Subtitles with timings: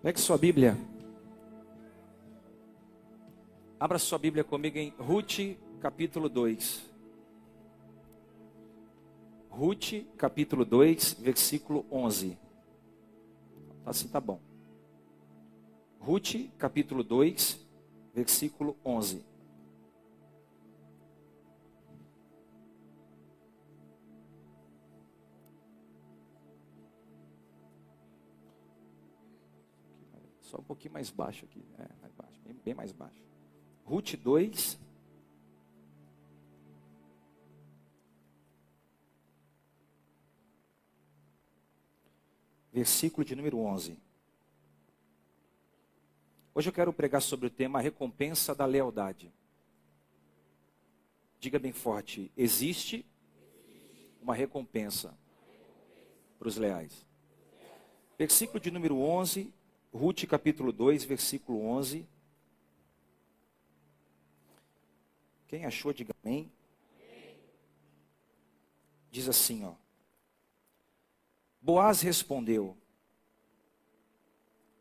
[0.00, 0.76] Pegue sua Bíblia.
[3.80, 6.88] Abra sua Bíblia comigo em Ruth, capítulo 2.
[9.50, 12.38] Ruth, capítulo 2, versículo 11.
[13.84, 14.40] Assim tá bom.
[15.98, 17.58] Ruth, capítulo 2,
[18.14, 19.24] versículo 11.
[30.48, 31.62] Só um pouquinho mais baixo aqui.
[31.78, 33.22] É, mais baixo, bem, bem mais baixo.
[33.84, 34.78] Ruth 2.
[42.72, 43.98] Versículo de número 11.
[46.54, 49.30] Hoje eu quero pregar sobre o tema a recompensa da lealdade.
[51.38, 53.04] Diga bem forte: existe
[54.22, 55.14] uma recompensa
[56.38, 57.06] para os leais.
[58.16, 59.57] Versículo de número 11
[59.92, 62.06] Ruth capítulo 2, versículo 11.
[65.46, 66.52] Quem achou, diga amém.
[69.10, 69.72] Diz assim, ó.
[71.60, 72.76] Boaz respondeu: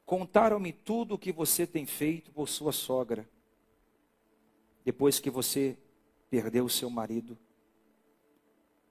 [0.05, 3.27] Contaram-me tudo o que você tem feito por sua sogra,
[4.83, 5.77] depois que você
[6.29, 7.37] perdeu seu marido.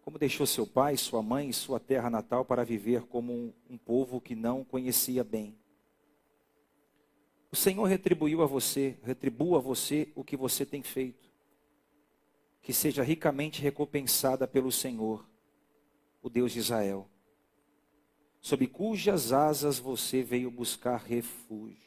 [0.03, 3.77] Como deixou seu pai, sua mãe e sua terra natal para viver como um, um
[3.77, 5.57] povo que não conhecia bem.
[7.51, 11.31] O Senhor retribuiu a você, retribua a você o que você tem feito.
[12.61, 15.29] Que seja ricamente recompensada pelo Senhor,
[16.21, 17.09] o Deus de Israel,
[18.41, 21.87] sob cujas asas você veio buscar refúgio.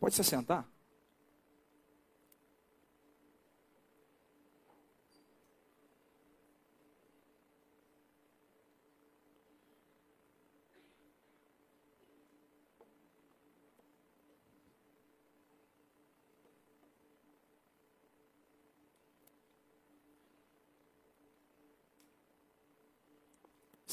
[0.00, 0.71] Pode se sentar?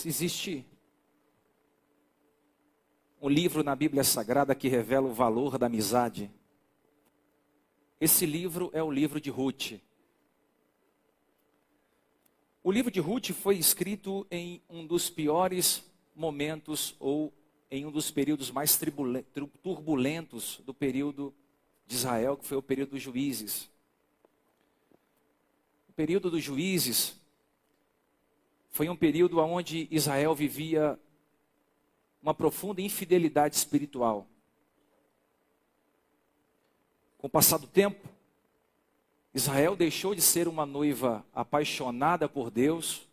[0.06, 0.66] Existe
[3.22, 6.32] um livro na Bíblia Sagrada que revela o valor da amizade,
[8.00, 9.74] esse livro é o livro de Ruth.
[12.64, 15.84] O livro de Ruth foi escrito em um dos piores
[16.16, 17.34] momentos ou
[17.70, 18.80] em um dos períodos mais
[19.62, 21.34] turbulentos do período
[21.86, 23.70] de Israel, que foi o período dos juízes.
[25.90, 27.20] O período dos juízes
[28.69, 31.00] foi um período onde Israel vivia
[32.22, 34.28] uma profunda infidelidade espiritual.
[37.18, 38.08] Com o passar do tempo,
[39.34, 43.08] Israel deixou de ser uma noiva apaixonada por Deus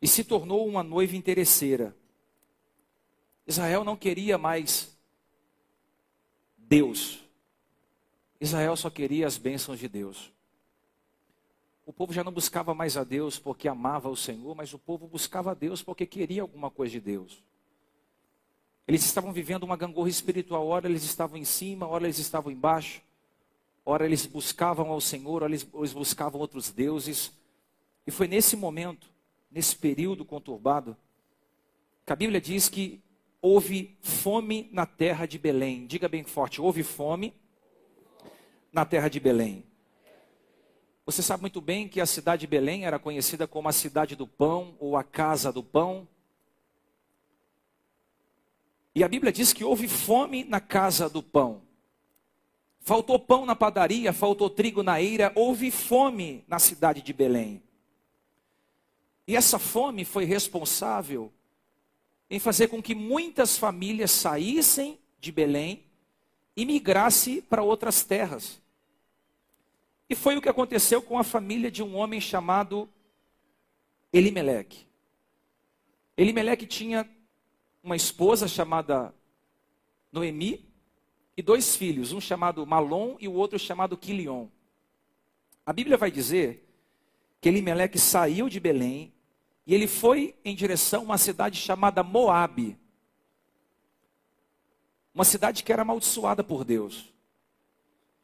[0.00, 1.96] e se tornou uma noiva interesseira.
[3.46, 4.96] Israel não queria mais
[6.56, 7.22] Deus.
[8.40, 10.32] Israel só queria as bênçãos de Deus.
[11.86, 15.06] O povo já não buscava mais a Deus porque amava o Senhor, mas o povo
[15.06, 17.44] buscava a Deus porque queria alguma coisa de Deus.
[18.88, 23.02] Eles estavam vivendo uma gangorra espiritual, ora eles estavam em cima, ora eles estavam embaixo,
[23.84, 27.32] ora eles buscavam ao Senhor, ora eles, buscavam outros deuses.
[28.04, 29.08] E foi nesse momento,
[29.48, 30.96] nesse período conturbado,
[32.04, 33.00] que a Bíblia diz que
[33.40, 35.86] houve fome na terra de Belém.
[35.86, 37.32] Diga bem forte: houve fome
[38.72, 39.65] na terra de Belém.
[41.06, 44.26] Você sabe muito bem que a cidade de Belém era conhecida como a cidade do
[44.26, 46.06] pão ou a casa do pão.
[48.92, 51.62] E a Bíblia diz que houve fome na casa do pão.
[52.80, 57.62] Faltou pão na padaria, faltou trigo na eira, houve fome na cidade de Belém.
[59.28, 61.32] E essa fome foi responsável
[62.28, 65.84] em fazer com que muitas famílias saíssem de Belém
[66.56, 68.60] e migrassem para outras terras.
[70.08, 72.88] E foi o que aconteceu com a família de um homem chamado
[74.12, 74.86] Elimeleque.
[76.16, 77.08] Elimeleque tinha
[77.82, 79.14] uma esposa chamada
[80.12, 80.64] Noemi
[81.36, 84.48] e dois filhos, um chamado Malom e o outro chamado Quilion.
[85.64, 86.66] A Bíblia vai dizer
[87.40, 89.12] que Elimeleque saiu de Belém
[89.66, 92.78] e ele foi em direção a uma cidade chamada Moabe.
[95.12, 97.12] Uma cidade que era amaldiçoada por Deus.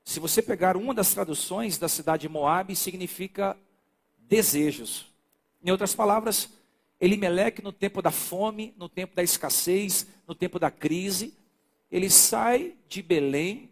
[0.05, 3.57] Se você pegar uma das traduções da cidade de Moab, significa
[4.19, 5.07] desejos.
[5.63, 6.51] Em outras palavras,
[7.01, 11.35] Elimeleque, no tempo da fome, no tempo da escassez, no tempo da crise,
[11.91, 13.71] ele sai de Belém,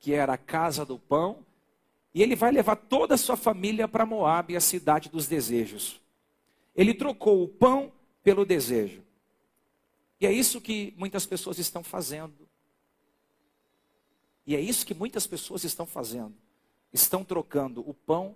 [0.00, 1.44] que era a casa do pão,
[2.14, 6.00] e ele vai levar toda a sua família para Moab, a cidade dos desejos.
[6.74, 7.92] Ele trocou o pão
[8.22, 9.02] pelo desejo.
[10.20, 12.47] E é isso que muitas pessoas estão fazendo.
[14.48, 16.34] E é isso que muitas pessoas estão fazendo.
[16.90, 18.34] Estão trocando o pão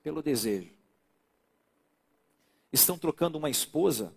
[0.00, 0.70] pelo desejo.
[2.72, 4.14] Estão trocando uma esposa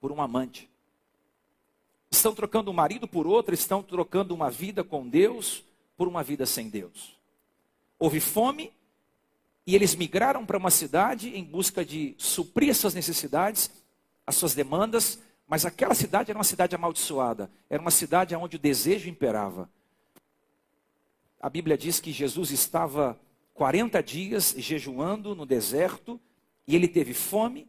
[0.00, 0.68] por um amante.
[2.10, 5.62] Estão trocando um marido por outro, estão trocando uma vida com Deus
[5.96, 7.16] por uma vida sem Deus.
[8.00, 8.72] Houve fome
[9.64, 13.70] e eles migraram para uma cidade em busca de suprir as suas necessidades,
[14.26, 18.58] as suas demandas, mas aquela cidade era uma cidade amaldiçoada, era uma cidade onde o
[18.58, 19.68] desejo imperava.
[21.40, 23.18] A Bíblia diz que Jesus estava
[23.52, 26.20] 40 dias jejuando no deserto
[26.66, 27.68] e ele teve fome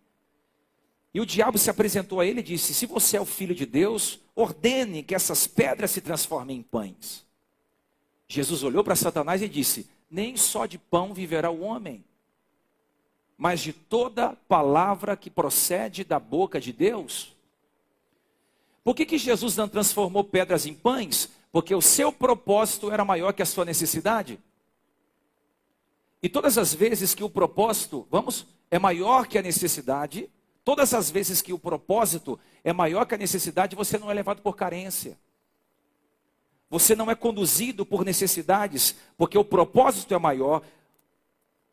[1.16, 3.66] e o diabo se apresentou a ele e disse: Se você é o filho de
[3.66, 7.26] Deus, ordene que essas pedras se transformem em pães.
[8.28, 12.04] Jesus olhou para Satanás e disse: Nem só de pão viverá o homem,
[13.38, 17.34] mas de toda palavra que procede da boca de Deus.
[18.86, 21.30] Por que, que Jesus não transformou pedras em pães?
[21.52, 24.40] Porque o seu propósito era maior que a sua necessidade.
[26.24, 30.30] E todas as vezes que o propósito, vamos, é maior que a necessidade,
[30.66, 34.42] Todas as vezes que o propósito é maior que a necessidade, você não é levado
[34.42, 35.16] por carência.
[36.72, 40.64] Você não é conduzido por necessidades, porque o propósito é maior,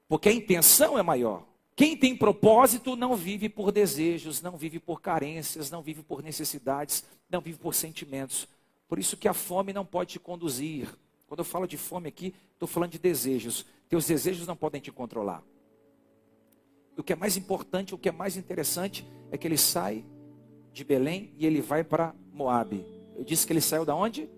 [0.06, 1.42] porque a intenção é maior.
[1.74, 7.04] Quem tem propósito não vive por desejos, não vive por carências, não vive por necessidades,
[7.30, 8.46] não vive por sentimentos.
[8.86, 10.88] Por isso que a fome não pode te conduzir.
[11.26, 13.64] Quando eu falo de fome aqui, estou falando de desejos.
[13.88, 15.42] Teus desejos não podem te controlar.
[16.96, 20.04] O que é mais importante, o que é mais interessante é que ele sai
[20.74, 22.84] de Belém e ele vai para Moabe.
[23.16, 24.28] Eu disse que ele saiu da onde?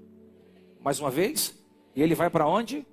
[0.80, 1.54] Mais uma vez?
[1.96, 2.86] E ele vai para onde?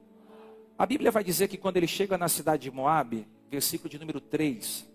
[0.77, 4.21] A Bíblia vai dizer que quando ele chega na cidade de Moabe, versículo de número
[4.21, 4.89] 3,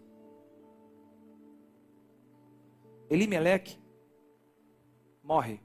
[3.10, 3.78] Elimeleque
[5.22, 5.60] morre.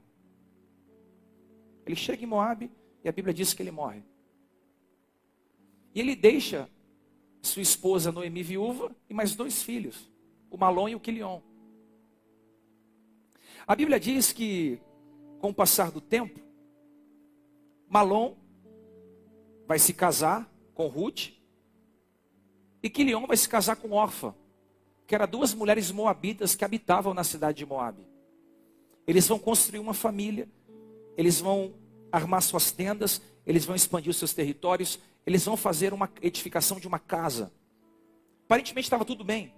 [1.86, 2.70] Ele chega em Moabe
[3.02, 4.04] e a Bíblia diz que ele morre.
[5.94, 6.68] E ele deixa
[7.40, 10.08] sua esposa Noemi viúva e mais dois filhos,
[10.50, 11.40] o Malom e o Quilion.
[13.66, 14.80] A Bíblia diz que,
[15.40, 16.40] com o passar do tempo,
[17.88, 18.36] Malom
[19.66, 21.41] vai se casar com Ruth
[22.82, 24.34] e Quilion vai se casar com Orfa,
[25.06, 28.06] que eram duas mulheres moabitas que habitavam na cidade de Moabe.
[29.06, 30.48] Eles vão construir uma família,
[31.16, 31.74] eles vão
[32.10, 36.86] armar suas tendas, eles vão expandir os seus territórios, eles vão fazer uma edificação de
[36.88, 37.52] uma casa.
[38.44, 39.54] Aparentemente estava tudo bem.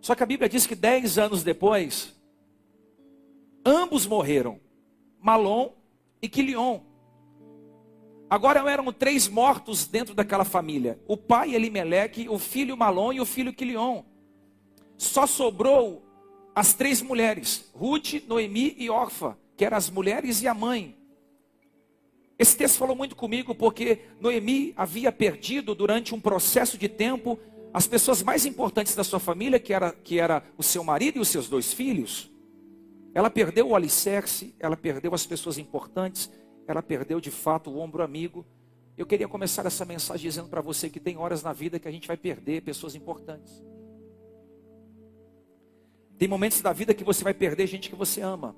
[0.00, 2.14] Só que a Bíblia diz que dez anos depois,
[3.64, 4.60] ambos morreram,
[5.20, 5.72] Malom
[6.22, 6.80] e Quilion.
[8.30, 13.26] Agora eram três mortos dentro daquela família: o pai Elimeleque, o filho Malom e o
[13.26, 14.02] filho Quilion.
[14.96, 16.04] Só sobrou
[16.54, 20.96] as três mulheres, Ruth, Noemi e Orfa, que eram as mulheres e a mãe.
[22.38, 27.38] Esse texto falou muito comigo porque Noemi havia perdido durante um processo de tempo
[27.72, 31.20] as pessoas mais importantes da sua família, que era, que era o seu marido e
[31.20, 32.30] os seus dois filhos.
[33.14, 36.30] Ela perdeu o alicerce, ela perdeu as pessoas importantes,
[36.70, 38.44] ela perdeu de fato o ombro amigo.
[38.96, 41.90] Eu queria começar essa mensagem dizendo para você que tem horas na vida que a
[41.90, 43.62] gente vai perder pessoas importantes.
[46.18, 48.56] Tem momentos da vida que você vai perder gente que você ama.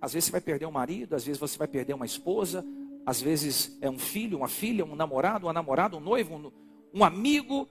[0.00, 2.64] Às vezes você vai perder um marido, às vezes você vai perder uma esposa,
[3.06, 6.52] às vezes é um filho, uma filha, um namorado, uma namorada, um noivo, um,
[6.92, 7.68] um amigo,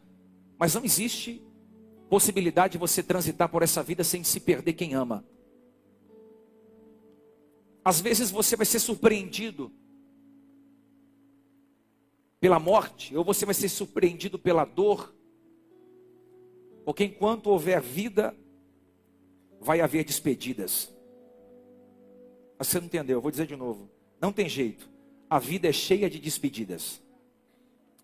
[0.58, 1.44] mas não existe
[2.10, 5.26] possibilidade de você transitar por essa vida sem se perder quem ama.
[7.84, 9.72] Às vezes você vai ser surpreendido
[12.40, 15.14] pela morte, ou você vai ser surpreendido pela dor,
[16.84, 18.36] porque enquanto houver vida,
[19.60, 20.92] vai haver despedidas.
[22.58, 23.90] Mas você não entendeu, eu vou dizer de novo.
[24.20, 24.90] Não tem jeito.
[25.30, 27.02] A vida é cheia de despedidas.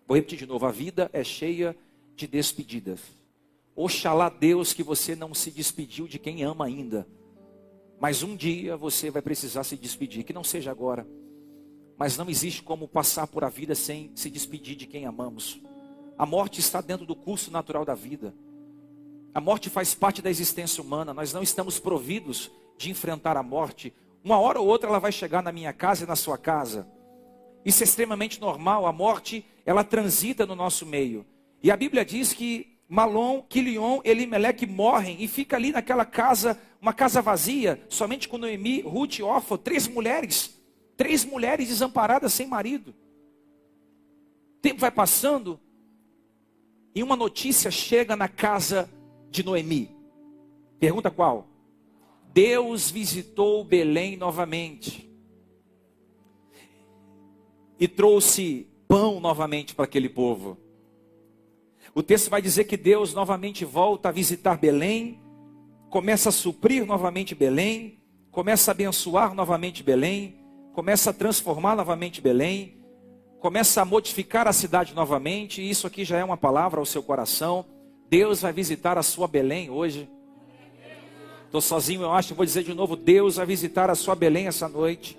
[0.06, 1.76] Vou repetir de novo: a vida é cheia
[2.14, 3.00] de despedidas.
[3.76, 7.06] Oxalá Deus que você não se despediu de quem ama ainda.
[8.00, 10.24] Mas um dia você vai precisar se despedir.
[10.24, 11.06] Que não seja agora.
[11.96, 15.60] Mas não existe como passar por a vida sem se despedir de quem amamos.
[16.16, 18.34] A morte está dentro do curso natural da vida.
[19.34, 21.12] A morte faz parte da existência humana.
[21.12, 23.92] Nós não estamos providos de enfrentar a morte
[24.24, 26.86] uma hora ou outra ela vai chegar na minha casa e na sua casa.
[27.64, 28.86] Isso é extremamente normal.
[28.86, 31.24] A morte, ela transita no nosso meio.
[31.62, 36.92] E a Bíblia diz que Malom, Quilion, Elimeleque morrem e fica ali naquela casa, uma
[36.92, 40.60] casa vazia, somente com Noemi, Ruth e Orfa, três mulheres,
[40.96, 42.94] três mulheres desamparadas sem marido.
[44.56, 45.60] O tempo vai passando
[46.94, 48.88] e uma notícia chega na casa
[49.30, 49.96] de Noemi.
[50.78, 51.48] Pergunta qual?
[52.32, 55.08] Deus visitou Belém novamente
[57.78, 60.58] e trouxe pão novamente para aquele povo.
[61.94, 65.20] O texto vai dizer que Deus novamente volta a visitar Belém,
[65.90, 70.36] começa a suprir novamente Belém, começa a abençoar novamente Belém,
[70.72, 72.78] começa a transformar novamente Belém,
[73.40, 75.62] começa a modificar a cidade novamente.
[75.62, 77.64] E isso aqui já é uma palavra ao seu coração.
[78.08, 80.08] Deus vai visitar a sua Belém hoje.
[81.46, 84.68] Estou sozinho, eu acho, vou dizer de novo: Deus vai visitar a sua Belém essa
[84.68, 85.18] noite.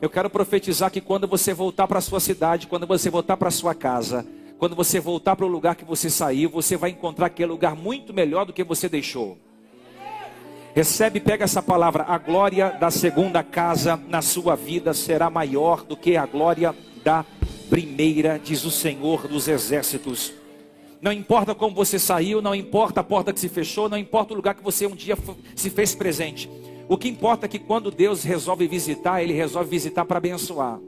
[0.00, 3.46] Eu quero profetizar que quando você voltar para a sua cidade, quando você voltar para
[3.46, 4.26] a sua casa,
[4.58, 8.12] quando você voltar para o lugar que você saiu, você vai encontrar aquele lugar muito
[8.12, 9.38] melhor do que você deixou.
[10.74, 12.04] Recebe, pega essa palavra.
[12.08, 16.74] A glória da segunda casa na sua vida será maior do que a glória
[17.04, 17.24] da
[17.68, 20.32] primeira, diz o Senhor dos exércitos.
[21.00, 24.36] Não importa como você saiu, não importa a porta que se fechou, não importa o
[24.36, 25.16] lugar que você um dia
[25.54, 26.48] se fez presente.
[26.88, 30.78] O que importa é que quando Deus resolve visitar, Ele resolve visitar para abençoar.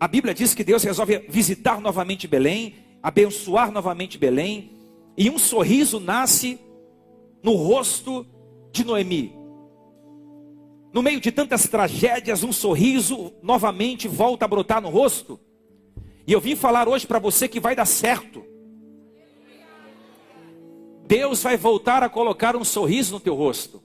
[0.00, 4.70] A Bíblia diz que Deus resolve visitar novamente Belém, abençoar novamente Belém,
[5.16, 6.58] e um sorriso nasce
[7.44, 8.26] no rosto
[8.72, 9.36] de Noemi.
[10.94, 15.38] No meio de tantas tragédias, um sorriso novamente volta a brotar no rosto.
[16.26, 18.42] E eu vim falar hoje para você que vai dar certo.
[21.06, 23.82] Deus vai voltar a colocar um sorriso no teu rosto.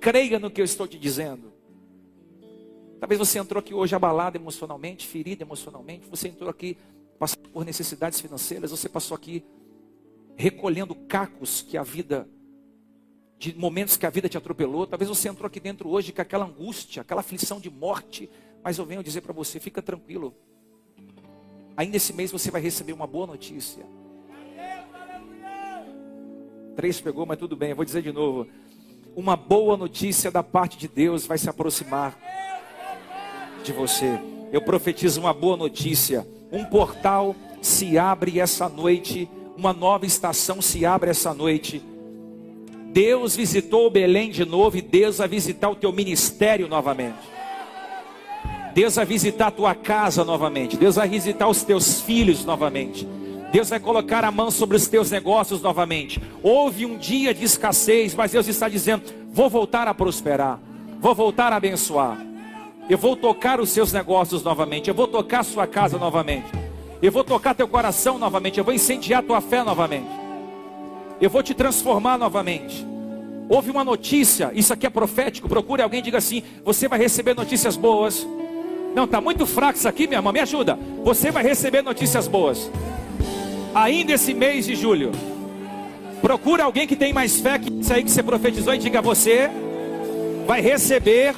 [0.00, 1.52] Creia no que eu estou te dizendo.
[2.98, 6.08] Talvez você entrou aqui hoje abalado emocionalmente, ferido emocionalmente.
[6.10, 6.76] Você entrou aqui
[7.20, 8.72] passando por necessidades financeiras.
[8.72, 9.44] Você passou aqui
[10.36, 12.28] recolhendo cacos que a vida,
[13.38, 14.86] de momentos que a vida te atropelou.
[14.86, 18.30] Talvez você entrou aqui dentro hoje com aquela angústia, aquela aflição de morte.
[18.62, 20.34] Mas eu venho dizer para você: fica tranquilo.
[21.76, 23.84] Ainda esse mês você vai receber uma boa notícia.
[26.74, 27.70] Três pegou, mas tudo bem.
[27.70, 28.46] Eu vou dizer de novo.
[29.14, 32.18] Uma boa notícia da parte de Deus vai se aproximar
[33.64, 34.20] de você.
[34.52, 36.26] Eu profetizo uma boa notícia.
[36.52, 41.82] Um portal se abre essa noite, uma nova estação se abre essa noite.
[42.92, 47.36] Deus visitou Belém de novo e Deus vai visitar o teu ministério novamente.
[48.74, 50.76] Deus vai visitar a tua casa novamente.
[50.76, 53.08] Deus vai visitar os teus filhos novamente.
[53.50, 56.20] Deus vai colocar a mão sobre os teus negócios novamente.
[56.42, 60.60] Houve um dia de escassez, mas Deus está dizendo: vou voltar a prosperar,
[61.00, 62.18] vou voltar a abençoar.
[62.88, 64.88] Eu vou tocar os seus negócios novamente.
[64.88, 66.65] Eu vou tocar a sua casa novamente.
[67.02, 68.58] Eu vou tocar teu coração novamente.
[68.58, 70.08] Eu vou incendiar tua fé novamente.
[71.20, 72.86] Eu vou te transformar novamente.
[73.48, 75.48] Houve uma notícia, isso aqui é profético.
[75.48, 78.26] Procure alguém diga assim: você vai receber notícias boas.
[78.94, 80.32] Não, está muito fraco isso aqui, minha irmã.
[80.32, 80.78] Me ajuda.
[81.04, 82.70] Você vai receber notícias boas.
[83.74, 85.12] Ainda esse mês de julho.
[86.20, 89.50] Procure alguém que tem mais fé que isso aí que você profetizou e diga: você
[90.46, 91.34] vai receber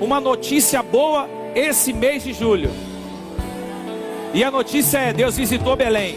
[0.00, 2.70] uma notícia boa esse mês de julho.
[4.34, 6.16] E a notícia é: Deus visitou Belém.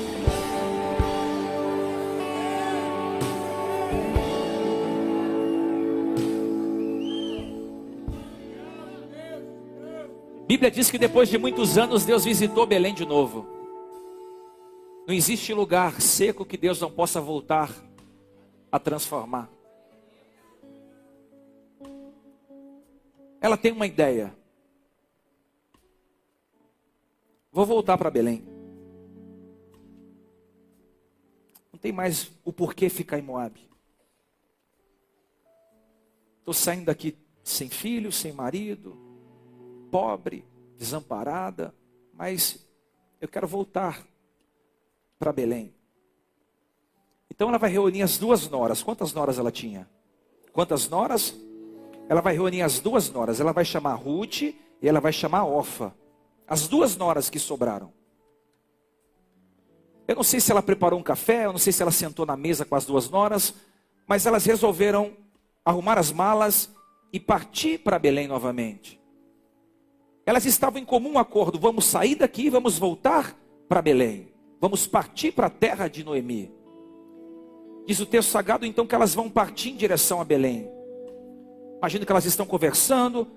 [10.47, 13.45] Bíblia diz que depois de muitos anos Deus visitou Belém de novo.
[15.05, 17.69] Não existe lugar seco que Deus não possa voltar
[18.71, 19.49] a transformar.
[23.41, 24.33] Ela tem uma ideia.
[27.55, 28.45] Vou voltar para Belém.
[31.71, 33.57] Não tem mais o porquê ficar em Moab.
[36.39, 38.97] Estou saindo daqui sem filho, sem marido,
[39.89, 40.45] pobre,
[40.77, 41.73] desamparada,
[42.13, 42.67] mas
[43.21, 44.05] eu quero voltar
[45.17, 45.73] para Belém.
[47.31, 48.83] Então ela vai reunir as duas noras.
[48.83, 49.89] Quantas noras ela tinha?
[50.51, 51.33] Quantas noras?
[52.07, 53.39] ela vai reunir as duas noras.
[53.39, 55.93] Ela vai chamar Ruth e ela vai chamar Ofa.
[56.47, 57.91] As duas noras que sobraram.
[60.07, 62.37] Eu não sei se ela preparou um café, eu não sei se ela sentou na
[62.37, 63.55] mesa com as duas noras,
[64.07, 65.13] mas elas resolveram
[65.63, 66.69] arrumar as malas
[67.11, 69.01] e partir para Belém novamente.
[70.25, 73.35] Elas estavam em comum acordo: vamos sair daqui vamos voltar
[73.67, 74.33] para Belém.
[74.61, 76.51] Vamos partir para a terra de Noemi.
[77.85, 80.69] Diz o texto sagrado então que elas vão partir em direção a Belém.
[81.77, 83.27] Imagino que elas estão conversando,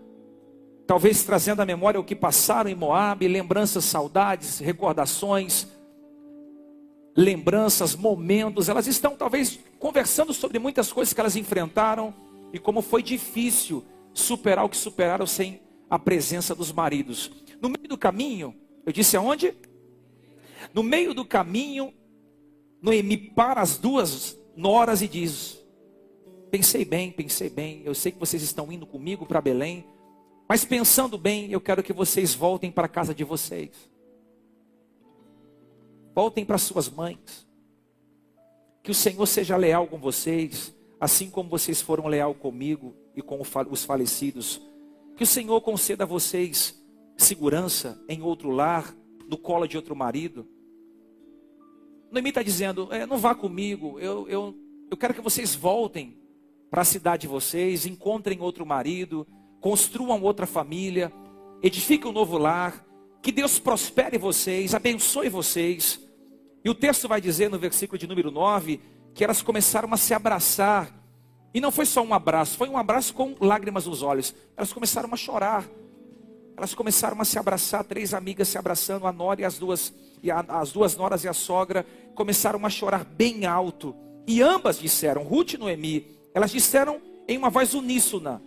[0.88, 5.68] talvez trazendo à memória o que passaram em Moab, lembranças, saudades, recordações,
[7.14, 8.70] lembranças, momentos.
[8.70, 12.14] Elas estão talvez conversando sobre muitas coisas que elas enfrentaram
[12.54, 17.30] e como foi difícil superar o que superaram sem a presença dos maridos.
[17.60, 18.54] No meio do caminho,
[18.86, 19.54] eu disse aonde?
[20.72, 21.92] No meio do caminho,
[22.80, 25.58] Noemi para as duas noras e diz:
[26.50, 29.84] Pensei bem, pensei bem, eu sei que vocês estão indo comigo para Belém,
[30.48, 33.70] mas pensando bem, eu quero que vocês voltem para a casa de vocês.
[36.14, 37.46] Voltem para suas mães.
[38.82, 43.38] Que o Senhor seja leal com vocês, assim como vocês foram leal comigo e com
[43.70, 44.62] os falecidos.
[45.16, 46.82] Que o Senhor conceda a vocês
[47.14, 48.96] segurança em outro lar,
[49.28, 50.48] no colo de outro marido.
[52.10, 54.54] Noemi está dizendo: é, não vá comigo, eu, eu,
[54.90, 56.16] eu quero que vocês voltem
[56.70, 59.26] para a cidade de vocês, encontrem outro marido,
[59.60, 61.12] construam outra família,
[61.62, 62.84] edifiquem um novo lar,
[63.22, 66.00] que Deus prospere vocês, abençoe vocês.
[66.64, 68.80] E o texto vai dizer no versículo de número 9
[69.14, 70.94] que elas começaram a se abraçar.
[71.52, 74.34] E não foi só um abraço, foi um abraço com lágrimas nos olhos.
[74.56, 75.64] Elas começaram a chorar.
[76.56, 80.30] Elas começaram a se abraçar, três amigas se abraçando, a nora e as duas, e
[80.30, 83.94] a, as duas noras e a sogra começaram a chorar bem alto.
[84.26, 88.42] E ambas disseram, Ruth e Noemi, elas disseram em uma voz uníssona: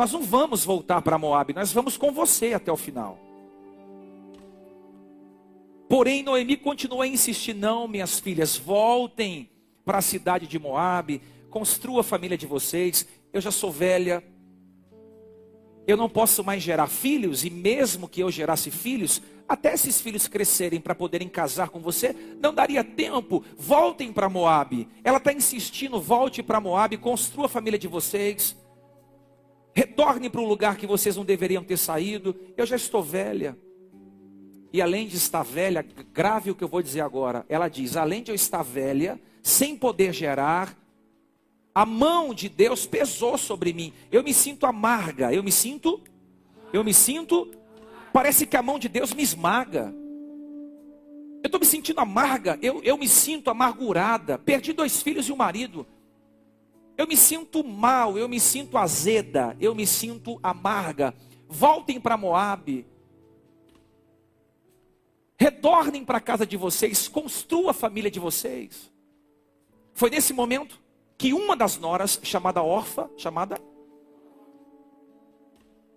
[0.00, 3.18] Nós não vamos voltar para Moab, nós vamos com você até o final.
[5.90, 9.50] Porém, Noemi continuou a insistir: Não, minhas filhas, voltem
[9.84, 13.06] para a cidade de Moab, construa a família de vocês.
[13.30, 14.24] Eu já sou velha,
[15.86, 20.26] eu não posso mais gerar filhos, e mesmo que eu gerasse filhos, até esses filhos
[20.26, 23.44] crescerem para poderem casar com você, não daria tempo.
[23.54, 24.88] Voltem para Moab.
[25.04, 28.56] Ela está insistindo, volte para Moab, construa a família de vocês.
[29.74, 32.34] Retorne para o lugar que vocês não deveriam ter saído.
[32.56, 33.56] Eu já estou velha.
[34.72, 37.44] E além de estar velha, grave o que eu vou dizer agora.
[37.48, 40.76] Ela diz: além de eu estar velha, sem poder gerar,
[41.74, 43.92] a mão de Deus pesou sobre mim.
[44.10, 46.00] Eu me sinto amarga, eu me sinto,
[46.72, 47.50] eu me sinto,
[48.12, 49.94] parece que a mão de Deus me esmaga.
[51.42, 54.38] Eu estou me sentindo amarga, eu, eu me sinto amargurada.
[54.38, 55.86] Perdi dois filhos e um marido.
[57.00, 61.14] Eu me sinto mal, eu me sinto azeda, eu me sinto amarga.
[61.48, 62.86] Voltem para Moabe.
[65.34, 68.92] Retornem para a casa de vocês, construa a família de vocês.
[69.94, 70.78] Foi nesse momento
[71.16, 73.58] que uma das noras, chamada Orfa, chamada,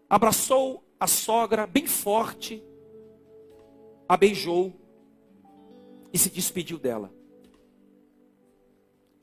[0.09, 2.63] abraçou a sogra bem forte,
[4.07, 4.71] a beijou
[6.13, 7.13] e se despediu dela.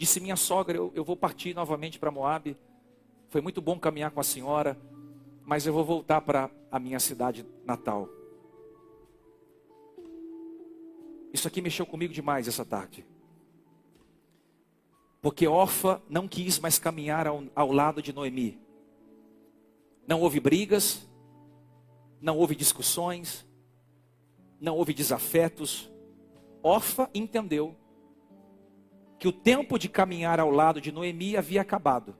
[0.00, 2.56] Disse: Minha sogra, eu, eu vou partir novamente para Moab.
[3.28, 4.80] Foi muito bom caminhar com a senhora,
[5.44, 8.08] mas eu vou voltar para a minha cidade natal.
[11.30, 13.06] Isso aqui mexeu comigo demais essa tarde.
[15.20, 18.58] Porque Orfa não quis mais caminhar ao, ao lado de Noemi.
[20.06, 21.06] Não houve brigas,
[22.22, 23.46] não houve discussões,
[24.58, 25.92] não houve desafetos.
[26.62, 27.76] Orfa entendeu
[29.20, 32.16] que o tempo de caminhar ao lado de Noemi havia acabado.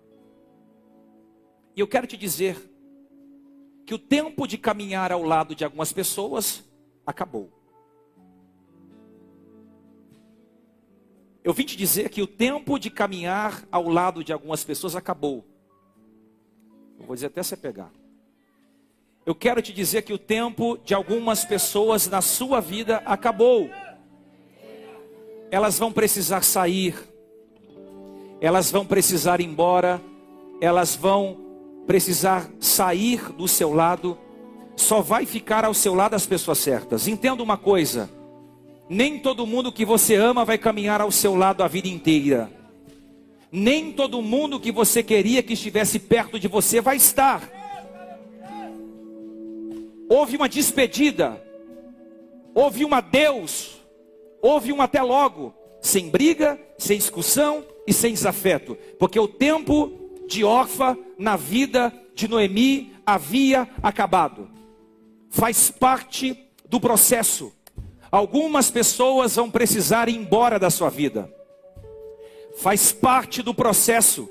[1.74, 2.70] E eu quero te dizer
[3.86, 6.62] que o tempo de caminhar ao lado de algumas pessoas
[7.06, 7.50] acabou.
[11.42, 15.48] Eu vim te dizer que o tempo de caminhar ao lado de algumas pessoas acabou.
[16.98, 17.90] Eu vou dizer até você pegar.
[19.24, 23.70] Eu quero te dizer que o tempo de algumas pessoas na sua vida acabou.
[25.50, 26.94] Elas vão precisar sair,
[28.40, 30.00] elas vão precisar ir embora,
[30.60, 31.36] elas vão
[31.86, 34.16] precisar sair do seu lado.
[34.76, 37.06] Só vai ficar ao seu lado as pessoas certas.
[37.08, 38.08] Entenda uma coisa
[38.92, 42.50] nem todo mundo que você ama vai caminhar ao seu lado a vida inteira.
[43.52, 47.48] Nem todo mundo que você queria que estivesse perto de você vai estar.
[50.08, 51.40] Houve uma despedida,
[52.52, 53.79] houve um adeus,
[54.42, 59.92] houve um até logo, sem briga, sem discussão e sem desafeto, porque o tempo
[60.28, 64.48] de Orfa na vida de Noemi havia acabado.
[65.30, 67.52] Faz parte do processo.
[68.10, 71.32] Algumas pessoas vão precisar ir embora da sua vida.
[72.58, 74.28] Faz parte do processo.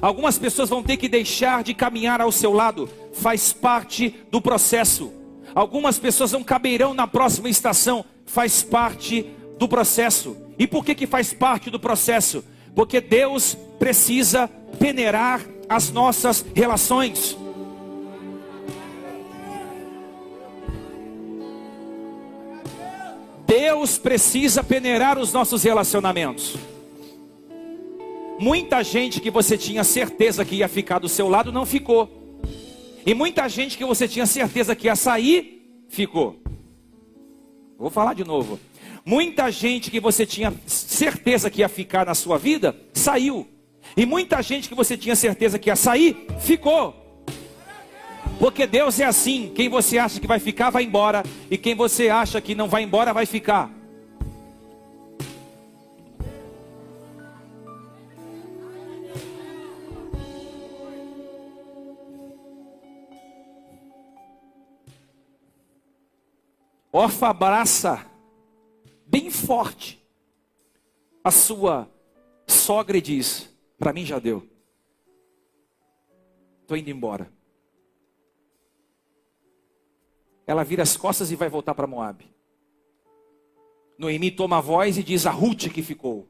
[0.00, 2.88] Algumas pessoas vão ter que deixar de caminhar ao seu lado.
[3.12, 5.12] Faz parte do processo.
[5.54, 8.04] Algumas pessoas não caberão na próxima estação.
[8.24, 9.26] Faz parte
[9.58, 10.36] do processo.
[10.58, 12.44] E por que, que faz parte do processo?
[12.74, 17.36] Porque Deus precisa peneirar as nossas relações.
[23.46, 26.56] Deus precisa peneirar os nossos relacionamentos.
[28.38, 32.40] Muita gente que você tinha certeza que ia ficar do seu lado não ficou.
[33.06, 36.36] E muita gente que você tinha certeza que ia sair, ficou.
[37.78, 38.58] Vou falar de novo.
[39.08, 43.46] Muita gente que você tinha certeza que ia ficar na sua vida, saiu.
[43.96, 47.22] E muita gente que você tinha certeza que ia sair, ficou.
[48.40, 51.22] Porque Deus é assim: quem você acha que vai ficar, vai embora.
[51.48, 53.70] E quem você acha que não vai embora, vai ficar.
[66.90, 68.15] Orfa abraça
[69.06, 70.04] bem forte
[71.26, 71.90] a sua
[72.46, 74.48] sogra diz: Para mim já deu.
[76.62, 77.32] Estou indo embora.
[80.46, 82.24] Ela vira as costas e vai voltar para Moab.
[83.98, 86.28] Noemi toma a voz e diz a Ruth que ficou: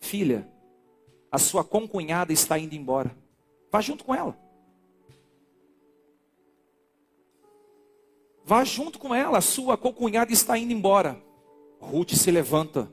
[0.00, 0.46] Filha,
[1.32, 3.16] a sua concunhada está indo embora.
[3.72, 4.38] Vá junto com ela.
[8.50, 11.22] Vá junto com ela, a sua concunhada está indo embora.
[11.80, 12.90] Ruth se levanta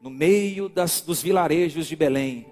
[0.00, 2.46] no meio das, dos vilarejos de Belém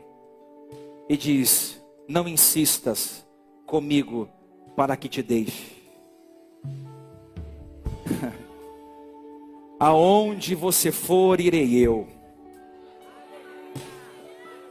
[1.08, 3.24] e diz: Não insistas
[3.64, 4.28] comigo
[4.74, 5.70] para que te deixe.
[9.78, 12.08] Aonde você for, irei eu.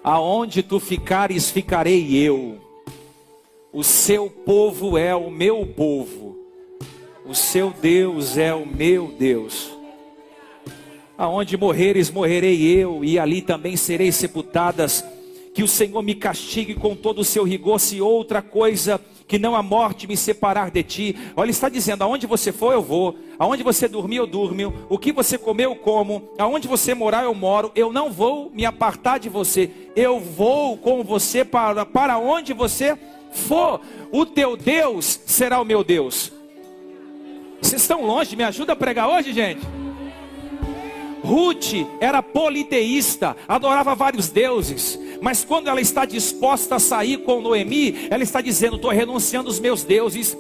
[0.04, 2.60] Aonde tu ficares, ficarei eu.
[3.72, 6.39] O seu povo é o meu povo.
[7.30, 9.70] O seu Deus é o meu Deus.
[11.16, 15.06] Aonde morreres, morrerei eu, e ali também serei sepultadas.
[15.54, 19.56] Que o Senhor me castigue com todo o seu rigor, se outra coisa que não
[19.56, 21.16] a morte me separar de ti.
[21.36, 25.12] Olha, está dizendo: aonde você for, eu vou, aonde você dormir, eu durmo, o que
[25.12, 27.72] você comer, eu como, aonde você morar, eu moro.
[27.76, 32.98] Eu não vou me apartar de você, eu vou com você para, para onde você
[33.32, 33.82] for.
[34.12, 36.39] O teu Deus será o meu Deus.
[37.62, 39.62] Vocês estão longe, me ajuda a pregar hoje, gente?
[41.24, 48.08] Ruth era politeísta, adorava vários deuses, mas quando ela está disposta a sair com Noemi,
[48.10, 50.38] ela está dizendo: estou renunciando os meus deuses,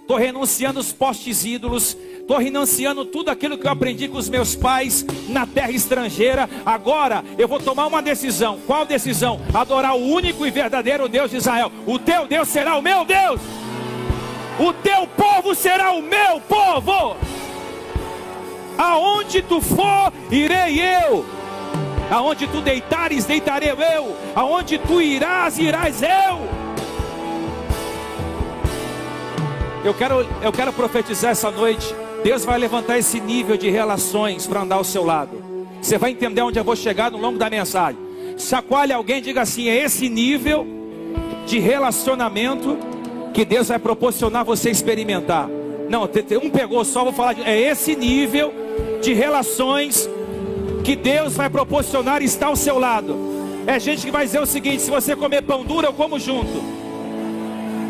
[0.00, 4.56] estou renunciando os postes ídolos, estou renunciando tudo aquilo que eu aprendi com os meus
[4.56, 6.48] pais na terra estrangeira.
[6.64, 8.58] Agora eu vou tomar uma decisão.
[8.66, 9.40] Qual decisão?
[9.54, 11.70] Adorar o único e verdadeiro Deus de Israel.
[11.86, 13.40] O teu Deus será o meu Deus,
[14.58, 17.16] o teu povo será o meu povo.
[18.78, 21.24] Aonde tu for, irei eu.
[22.10, 24.16] Aonde tu deitares, deitarei eu.
[24.34, 26.66] Aonde tu irás, irás eu.
[29.84, 31.94] Eu quero, eu quero profetizar essa noite.
[32.24, 35.42] Deus vai levantar esse nível de relações para andar ao seu lado.
[35.80, 38.00] Você vai entender onde eu vou chegar no longo da mensagem.
[38.38, 40.66] Chacoalhe alguém, diga assim: é esse nível
[41.46, 42.76] de relacionamento
[43.36, 45.46] que Deus vai proporcionar você experimentar.
[45.90, 46.04] Não,
[46.42, 48.50] um pegou só, vou falar de, é esse nível
[49.02, 50.08] de relações
[50.82, 53.14] que Deus vai proporcionar estar ao seu lado.
[53.66, 56.64] É gente que vai dizer o seguinte: se você comer pão duro, eu como junto.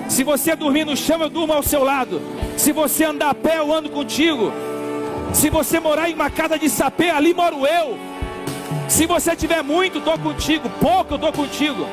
[0.08, 2.20] Se você dormir no chão, eu durmo ao seu lado.
[2.56, 4.52] Se você andar a pé, eu ando contigo.
[5.32, 7.96] Se você morar em uma casa de sapê, ali moro eu.
[8.88, 10.68] Se você tiver muito, estou contigo.
[10.80, 11.86] Pouco, eu estou contigo.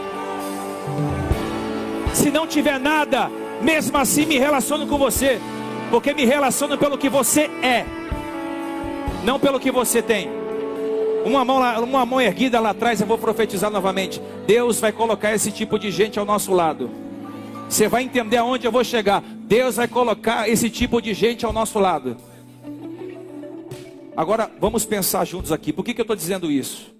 [2.15, 3.29] Se não tiver nada,
[3.63, 5.39] mesmo assim me relaciono com você.
[5.89, 7.85] Porque me relaciono pelo que você é
[9.23, 10.29] não pelo que você tem.
[11.25, 14.21] Uma mão, uma mão erguida lá atrás, eu vou profetizar novamente.
[14.45, 16.91] Deus vai colocar esse tipo de gente ao nosso lado.
[17.69, 19.21] Você vai entender aonde eu vou chegar.
[19.21, 22.17] Deus vai colocar esse tipo de gente ao nosso lado.
[24.15, 25.71] Agora, vamos pensar juntos aqui.
[25.71, 26.93] Por que, que eu estou dizendo isso?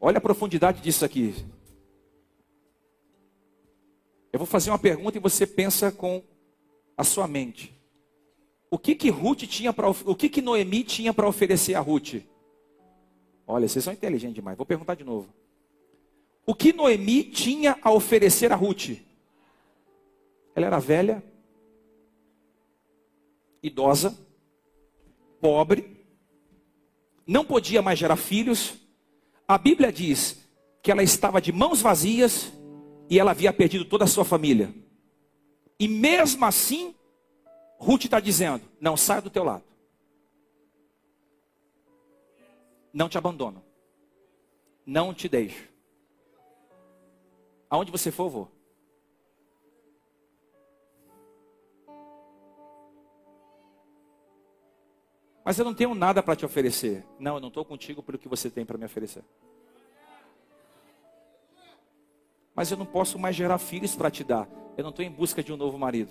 [0.00, 1.34] Olha a profundidade disso aqui.
[4.34, 6.20] Eu vou fazer uma pergunta e você pensa com
[6.96, 7.72] a sua mente.
[8.68, 12.14] O que que Ruth tinha para o que que Noemi tinha para oferecer a Ruth?
[13.46, 14.56] Olha, vocês são inteligentes demais.
[14.56, 15.32] Vou perguntar de novo.
[16.44, 18.98] O que Noemi tinha a oferecer a Ruth?
[20.56, 21.22] Ela era velha,
[23.62, 24.18] idosa,
[25.40, 25.96] pobre,
[27.24, 28.74] não podia mais gerar filhos.
[29.46, 30.44] A Bíblia diz
[30.82, 32.52] que ela estava de mãos vazias
[33.08, 34.74] e ela havia perdido toda a sua família.
[35.78, 36.94] E mesmo assim,
[37.78, 39.64] Ruth está dizendo: não saia do teu lado.
[42.92, 43.62] Não te abandono.
[44.86, 45.68] Não te deixo.
[47.68, 48.50] Aonde você for, vou.
[55.44, 57.04] Mas eu não tenho nada para te oferecer.
[57.18, 59.22] Não, eu não estou contigo pelo que você tem para me oferecer.
[62.54, 64.48] Mas eu não posso mais gerar filhos para te dar.
[64.76, 66.10] Eu não estou em busca de um novo marido.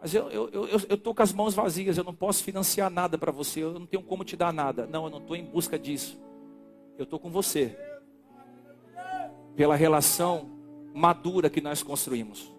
[0.00, 2.90] Mas eu estou eu, eu, eu tô com as mãos vazias, eu não posso financiar
[2.90, 4.86] nada para você, eu não tenho como te dar nada.
[4.86, 6.18] Não, eu não estou em busca disso.
[6.96, 7.78] Eu estou com você.
[9.54, 10.50] Pela relação
[10.94, 12.50] madura que nós construímos.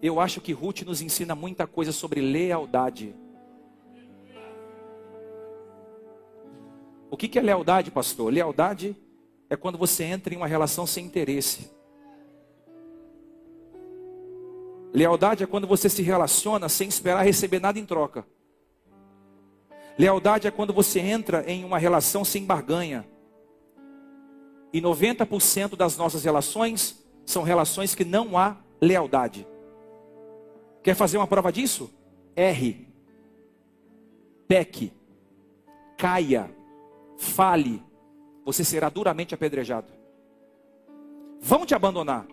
[0.00, 3.14] Eu acho que Ruth nos ensina muita coisa sobre lealdade.
[7.10, 8.32] O que é lealdade, pastor?
[8.32, 9.07] Lealdade é
[9.56, 11.70] quando você entra em uma relação sem interesse.
[14.92, 18.26] Lealdade é quando você se relaciona sem esperar receber nada em troca.
[19.98, 23.06] Lealdade é quando você entra em uma relação sem barganha.
[24.72, 29.46] E 90% das nossas relações são relações que não há lealdade.
[30.82, 31.90] Quer fazer uma prova disso?
[32.36, 32.88] Erre,
[34.46, 34.92] peque,
[35.96, 36.50] caia,
[37.18, 37.82] fale,
[38.48, 39.92] você será duramente apedrejado.
[41.38, 42.26] Vão te abandonar.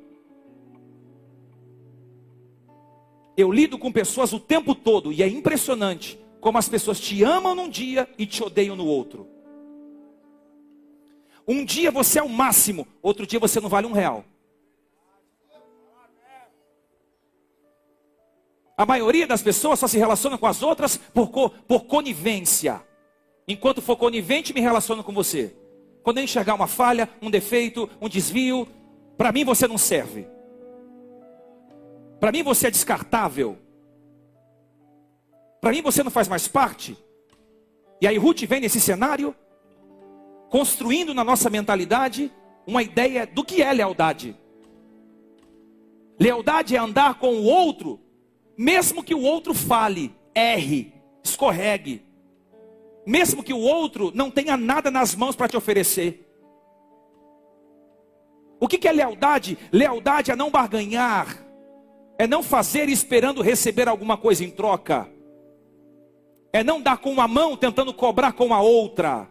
[3.36, 7.54] Eu lido com pessoas o tempo todo e é impressionante como as pessoas te amam
[7.54, 9.28] num dia e te odeiam no outro.
[11.46, 14.24] Um dia você é o máximo, outro dia você não vale um real.
[18.78, 22.82] A maioria das pessoas só se relaciona com as outras por, co, por conivência.
[23.46, 25.65] Enquanto for conivente, me relaciono com você.
[26.06, 28.66] Quando eu enxergar uma falha, um defeito, um desvio,
[29.18, 30.26] para mim você não serve.
[32.18, 33.58] Para mim você é descartável.
[35.60, 36.98] Para mim você não faz mais parte.
[38.00, 39.36] E aí Ruth vem nesse cenário,
[40.50, 42.32] construindo na nossa mentalidade
[42.66, 44.38] uma ideia do que é lealdade.
[46.18, 48.00] Lealdade é andar com o outro
[48.58, 52.02] mesmo que o outro fale, erre, escorregue,
[53.06, 56.26] mesmo que o outro não tenha nada nas mãos para te oferecer.
[58.60, 59.58] O que, é lealdade?
[59.72, 61.46] Lealdade é não barganhar,
[62.18, 65.10] é não fazer esperando receber alguma coisa em troca,
[66.52, 69.28] é não dar com uma mão tentando cobrar com a outra.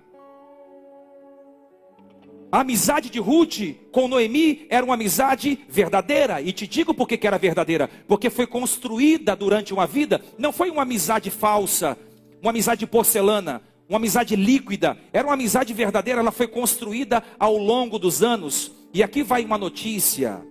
[2.53, 6.41] A amizade de Ruth com Noemi era uma amizade verdadeira.
[6.41, 7.91] E te digo por que era verdadeira.
[8.07, 10.23] Porque foi construída durante uma vida.
[10.39, 11.99] Não foi uma amizade falsa,
[12.45, 14.99] uma amizade de porcelana, uma amizade líquida.
[15.13, 16.21] Era uma amizade verdadeira.
[16.21, 18.71] Ela foi construída ao longo dos anos.
[18.93, 20.47] E aqui vai uma notícia: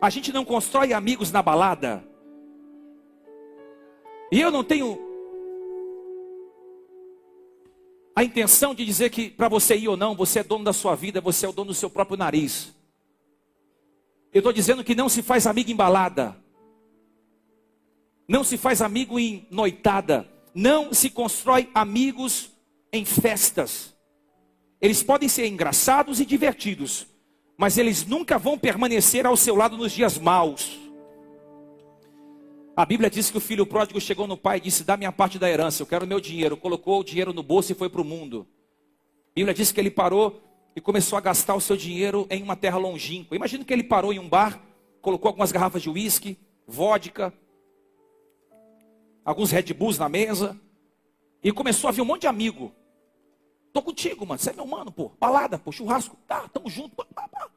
[0.00, 2.04] a gente não constrói amigos na balada.
[4.32, 4.98] E eu não tenho
[8.16, 10.96] a intenção de dizer que para você ir ou não, você é dono da sua
[10.96, 12.74] vida, você é o dono do seu próprio nariz.
[14.34, 16.36] Eu estou dizendo que não se faz amigo em balada,
[18.26, 22.50] não se faz amigo em noitada, não se constrói amigos
[22.92, 23.96] em festas.
[24.80, 27.06] Eles podem ser engraçados e divertidos,
[27.56, 30.78] mas eles nunca vão permanecer ao seu lado nos dias maus.
[32.76, 35.36] A Bíblia diz que o filho pródigo chegou no pai e disse: Dá minha parte
[35.36, 36.56] da herança, eu quero meu dinheiro.
[36.56, 38.46] Colocou o dinheiro no bolso e foi para o mundo.
[39.32, 40.40] A Bíblia diz que ele parou
[40.76, 43.34] e começou a gastar o seu dinheiro em uma terra longínqua.
[43.34, 44.62] Imagina que ele parou em um bar,
[45.02, 47.34] colocou algumas garrafas de uísque, vodka,
[49.28, 50.58] alguns Red Bulls na mesa,
[51.44, 52.72] e começou a vir um monte de amigo.
[53.74, 54.38] Tô contigo, mano.
[54.38, 55.12] Você é meu mano, pô.
[55.20, 56.16] Balada, pô, churrasco.
[56.26, 56.96] Tá, tamo junto.
[56.96, 57.50] Pá, pá, pá.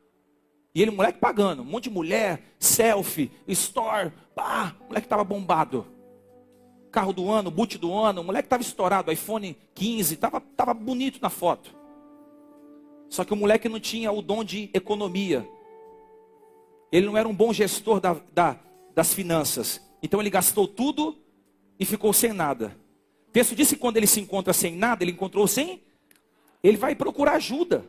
[0.76, 1.62] E ele, moleque, pagando.
[1.62, 4.12] Um monte de mulher, selfie, store.
[4.36, 5.88] Pá, moleque tava bombado.
[6.92, 8.20] Carro do ano, boot do ano.
[8.20, 10.18] O moleque tava estourado, iPhone 15.
[10.18, 11.74] Tava, tava bonito na foto.
[13.10, 15.50] Só que o moleque não tinha o dom de economia.
[16.92, 18.60] Ele não era um bom gestor da, da,
[18.94, 19.82] das finanças.
[20.04, 21.21] Então ele gastou tudo
[21.82, 22.78] e ficou sem nada.
[23.34, 25.82] Texto disse que quando ele se encontra sem nada, ele encontrou sem.
[26.64, 27.84] Ele vai procurar ajuda.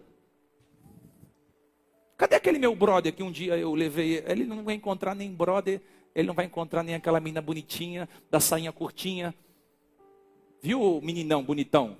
[2.17, 4.25] Cadê aquele meu brother que um dia eu levei?
[4.27, 5.79] Ele não vai encontrar nem brother,
[6.15, 9.35] ele não vai encontrar nem aquela menina bonitinha, da sainha curtinha.
[10.63, 11.99] Viu, meninão bonitão?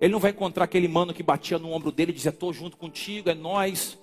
[0.00, 2.76] Ele não vai encontrar aquele mano que batia no ombro dele e dizia: Estou junto
[2.76, 3.98] contigo, é nós.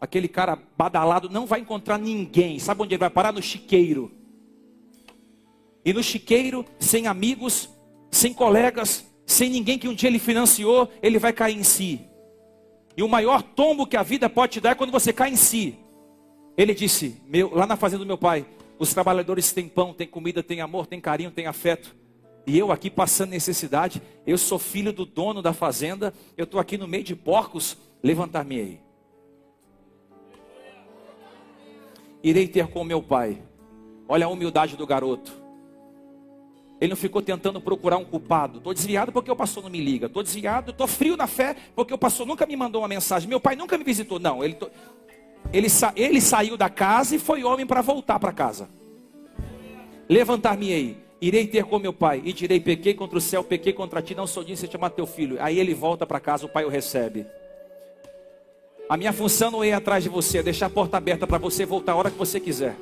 [0.00, 2.58] Aquele cara badalado não vai encontrar ninguém.
[2.58, 3.32] Sabe onde ele vai parar?
[3.32, 4.10] No chiqueiro.
[5.84, 7.68] E no chiqueiro, sem amigos,
[8.10, 12.00] sem colegas, sem ninguém que um dia ele financiou, ele vai cair em si.
[12.96, 15.36] E o maior tombo que a vida pode te dar é quando você cai em
[15.36, 15.76] si.
[16.56, 18.44] Ele disse, meu, lá na fazenda do meu pai,
[18.78, 21.94] os trabalhadores têm pão, têm comida, têm amor, têm carinho, têm afeto.
[22.46, 26.76] E eu aqui passando necessidade, eu sou filho do dono da fazenda, eu estou aqui
[26.76, 28.80] no meio de porcos, levantar-me aí.
[32.22, 33.42] Irei ter com meu pai.
[34.08, 35.42] Olha a humildade do garoto.
[36.80, 38.58] Ele não ficou tentando procurar um culpado.
[38.58, 40.06] Estou desviado porque o pastor não me liga.
[40.06, 43.28] Estou desviado, estou frio na fé porque o pastor nunca me mandou uma mensagem.
[43.28, 44.18] Meu pai nunca me visitou.
[44.18, 44.56] Não, ele,
[45.52, 45.92] ele, sa...
[45.94, 48.68] ele saiu da casa e foi homem para voltar para casa.
[50.08, 54.14] Levantar-me-ei, irei ter com meu pai, e direi: pequei contra o céu, pequei contra ti,
[54.14, 55.36] não sou digno de chamar teu filho.
[55.40, 57.24] Aí ele volta para casa, o pai o recebe.
[58.88, 61.38] A minha função não é ir atrás de você, é deixar a porta aberta para
[61.38, 62.76] você voltar a hora que você quiser.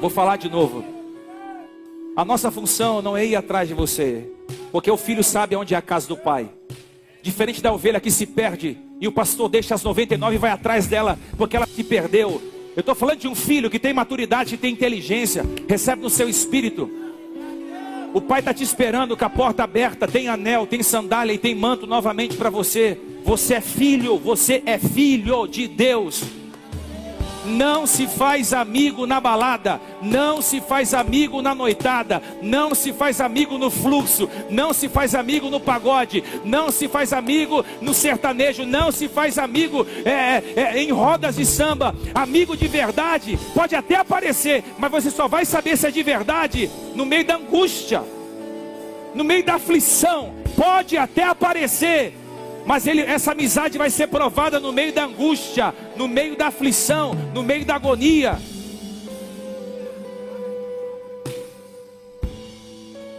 [0.00, 0.84] Vou falar de novo.
[2.16, 4.28] A nossa função não é ir atrás de você,
[4.72, 6.50] porque o filho sabe onde é a casa do pai.
[7.22, 10.86] Diferente da ovelha que se perde e o pastor deixa as 99 e vai atrás
[10.86, 12.55] dela porque ela se perdeu.
[12.76, 16.28] Eu estou falando de um filho que tem maturidade, que tem inteligência, recebe no seu
[16.28, 16.90] espírito.
[18.12, 21.54] O pai está te esperando com a porta aberta, tem anel, tem sandália e tem
[21.54, 22.98] manto novamente para você.
[23.24, 26.22] Você é filho, você é filho de Deus.
[27.46, 33.20] Não se faz amigo na balada, não se faz amigo na noitada, não se faz
[33.20, 38.64] amigo no fluxo, não se faz amigo no pagode, não se faz amigo no sertanejo,
[38.64, 41.94] não se faz amigo é, é, é, em rodas de samba.
[42.14, 46.70] Amigo de verdade pode até aparecer, mas você só vai saber se é de verdade
[46.94, 48.02] no meio da angústia,
[49.14, 50.34] no meio da aflição.
[50.56, 52.16] Pode até aparecer,
[52.66, 57.14] mas ele, essa amizade vai ser provada no meio da angústia, no meio da aflição,
[57.32, 58.36] no meio da agonia.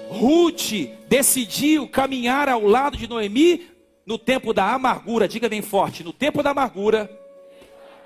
[0.09, 0.73] Ruth
[1.07, 3.67] decidiu caminhar ao lado de Noemi
[4.05, 5.29] no tempo da amargura.
[5.29, 7.09] Diga bem forte: no tempo da amargura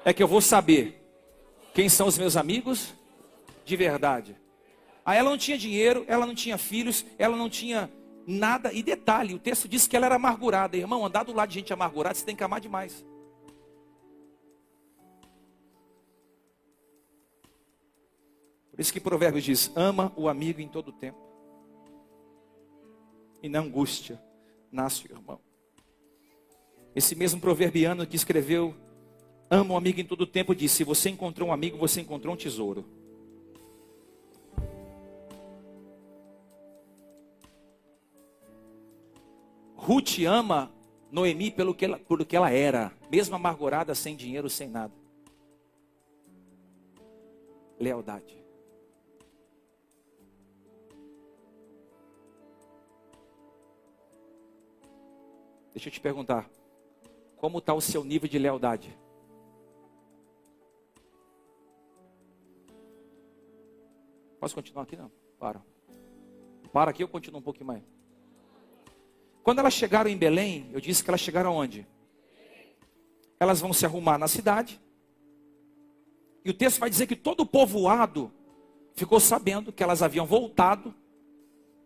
[0.06, 1.02] é que eu vou saber
[1.74, 2.94] quem são os meus amigos
[3.66, 4.36] de verdade.
[5.04, 7.90] Aí ela não tinha dinheiro, ela não tinha filhos, ela não tinha
[8.28, 8.72] nada.
[8.74, 10.78] E detalhe, o texto diz que ela era amargurada.
[10.78, 13.06] Irmão, andar do lado de gente amargurada, você tem que amar demais.
[18.72, 21.20] Por isso que Provérbios diz: ama o amigo em todo tempo.
[23.44, 24.22] E na angústia
[24.72, 25.40] nasce o irmão.
[26.96, 28.76] Esse mesmo proverbiano que escreveu
[29.50, 32.38] ama o amigo em todo tempo disse: se você encontrou um amigo, você encontrou um
[32.38, 33.01] tesouro.
[39.82, 40.72] Ruth ama
[41.12, 44.94] Noemi pelo que ela, pelo que ela era, mesmo amargurada, sem dinheiro, sem nada.
[47.80, 48.40] Lealdade.
[55.74, 56.48] Deixa eu te perguntar,
[57.38, 58.96] como está o seu nível de lealdade?
[64.40, 64.96] Posso continuar aqui?
[64.96, 65.66] Não, para.
[66.72, 68.01] Para aqui, eu continuo um pouquinho mais.
[69.44, 71.88] Quando elas chegaram em Belém, eu disse que elas chegaram onde?
[73.40, 74.80] Elas vão se arrumar na cidade.
[76.46, 78.32] E o texto vai dizer que todo o povoado
[78.94, 80.94] ficou sabendo que elas haviam voltado.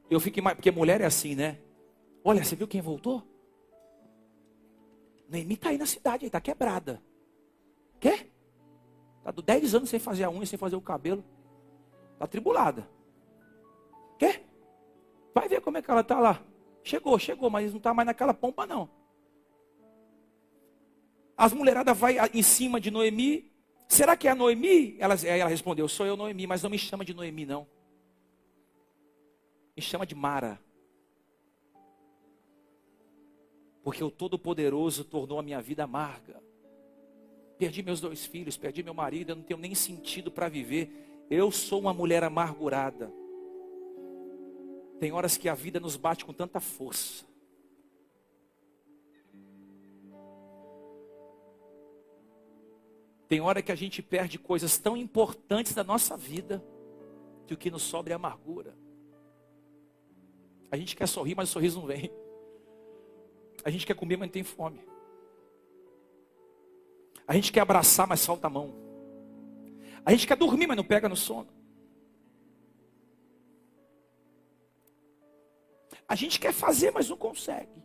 [0.09, 1.59] Eu fico mais, porque mulher é assim, né?
[2.23, 3.23] Olha, você viu quem voltou?
[5.29, 7.01] Neemi está aí na cidade, está quebrada.
[7.99, 8.29] Quer?
[9.19, 11.23] Está do 10 anos sem fazer a unha, sem fazer o cabelo.
[12.13, 12.87] Está tribulada.
[14.19, 14.45] Quer?
[15.33, 16.41] Vai ver como é que ela está lá.
[16.85, 18.87] Chegou, chegou, mas não está mais naquela pompa, não.
[21.35, 23.51] As mulheradas vai em cima de Noemi.
[23.89, 24.95] Será que é a Noemi?
[24.99, 27.67] Ela, ela respondeu, sou eu, Noemi, mas não me chama de Noemi, não.
[29.75, 30.59] Me chama de Mara.
[33.83, 36.39] Porque o Todo-Poderoso tornou a minha vida amarga.
[37.57, 41.25] Perdi meus dois filhos, perdi meu marido, eu não tenho nem sentido para viver.
[41.31, 43.11] Eu sou uma mulher amargurada.
[44.99, 47.25] Tem horas que a vida nos bate com tanta força.
[53.27, 56.63] Tem hora que a gente perde coisas tão importantes da nossa vida
[57.47, 58.75] que o que nos sobra é amargura.
[60.71, 62.11] A gente quer sorrir, mas o sorriso não vem.
[63.63, 64.79] A gente quer comer, mas não tem fome.
[67.27, 68.75] A gente quer abraçar, mas falta a mão.
[70.05, 71.54] A gente quer dormir, mas não pega no sono.
[76.07, 77.83] A gente quer fazer, mas não consegue.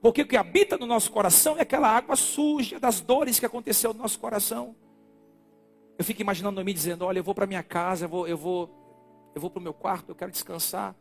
[0.00, 3.94] Porque o que habita no nosso coração é aquela água suja das dores que aconteceu
[3.94, 4.74] no nosso coração.
[5.96, 9.30] Eu fico imaginando Noemi dizendo: Olha, eu vou para minha casa, eu vou, eu vou,
[9.34, 10.96] eu vou para o meu quarto, eu quero descansar.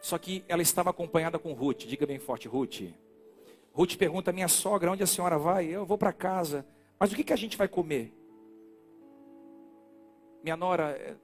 [0.00, 1.84] Só que ela estava acompanhada com Ruth.
[1.84, 2.82] Diga bem forte, Ruth.
[3.72, 5.66] Ruth pergunta minha sogra: Onde a senhora vai?
[5.66, 6.66] Eu vou para casa.
[6.98, 8.14] Mas o que, que a gente vai comer?
[10.42, 11.18] Minha nora,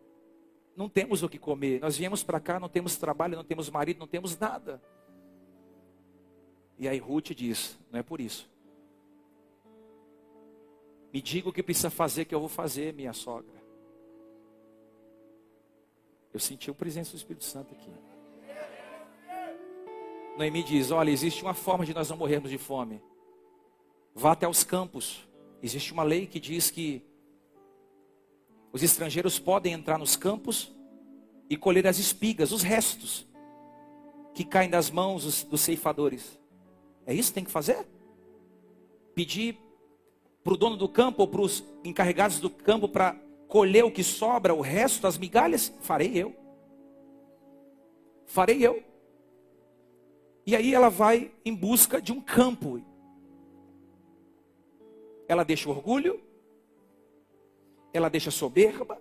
[0.77, 1.81] não temos o que comer.
[1.81, 4.83] Nós viemos para cá, não temos trabalho, não temos marido, não temos nada.
[6.79, 8.51] E aí Ruth diz: Não é por isso.
[11.13, 13.63] Me diga o que precisa fazer, que eu vou fazer, minha sogra.
[16.33, 17.93] Eu senti a presença do Espírito Santo aqui.
[20.37, 23.03] Noemi diz: Olha, existe uma forma de nós não morrermos de fome.
[24.15, 25.29] Vá até os campos.
[25.63, 27.03] Existe uma lei que diz que
[28.73, 30.73] os estrangeiros podem entrar nos campos
[31.49, 33.27] e colher as espigas, os restos
[34.33, 36.41] que caem das mãos dos, ceifadores.
[37.07, 37.87] É isso que tem que fazer?
[39.15, 39.59] Pedir
[40.43, 43.15] para o dono do campo ou para os encarregados do campo para
[43.47, 45.73] colher o que sobra, o resto das migalhas?
[45.83, 46.35] Farei eu.
[48.25, 48.83] Farei eu.
[50.47, 52.83] E aí ela vai em busca de um campo.
[55.29, 56.21] Ela deixa o orgulho,
[57.93, 59.01] ela deixa soberba,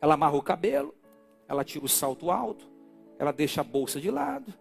[0.00, 0.94] ela amarra o cabelo,
[1.48, 2.70] ela tira o salto alto,
[3.18, 4.52] ela deixa a bolsa de lado,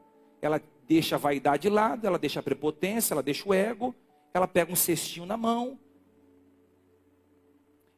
[0.42, 3.94] ela deixa a vaidade de lado, ela deixa a prepotência, ela deixa o ego,
[4.34, 5.80] ela pega um cestinho na mão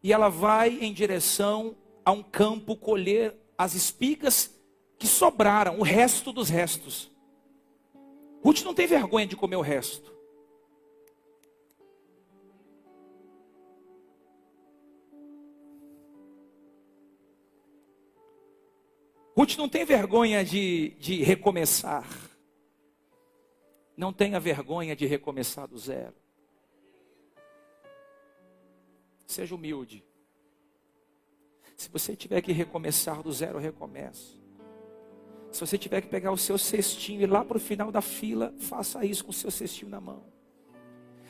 [0.01, 1.75] e ela vai em direção
[2.05, 4.57] a um campo colher as espigas
[4.97, 7.11] que sobraram, o resto dos restos.
[8.43, 10.13] Ruth não tem vergonha de comer o resto.
[19.39, 22.05] Ruth não tem vergonha de, de recomeçar.
[23.95, 26.13] Não tenha vergonha de recomeçar do zero.
[29.25, 30.03] Seja humilde.
[31.77, 34.37] Se você tiver que recomeçar do zero, recomece.
[35.53, 38.01] Se você tiver que pegar o seu cestinho e ir lá para o final da
[38.01, 40.21] fila, faça isso com o seu cestinho na mão.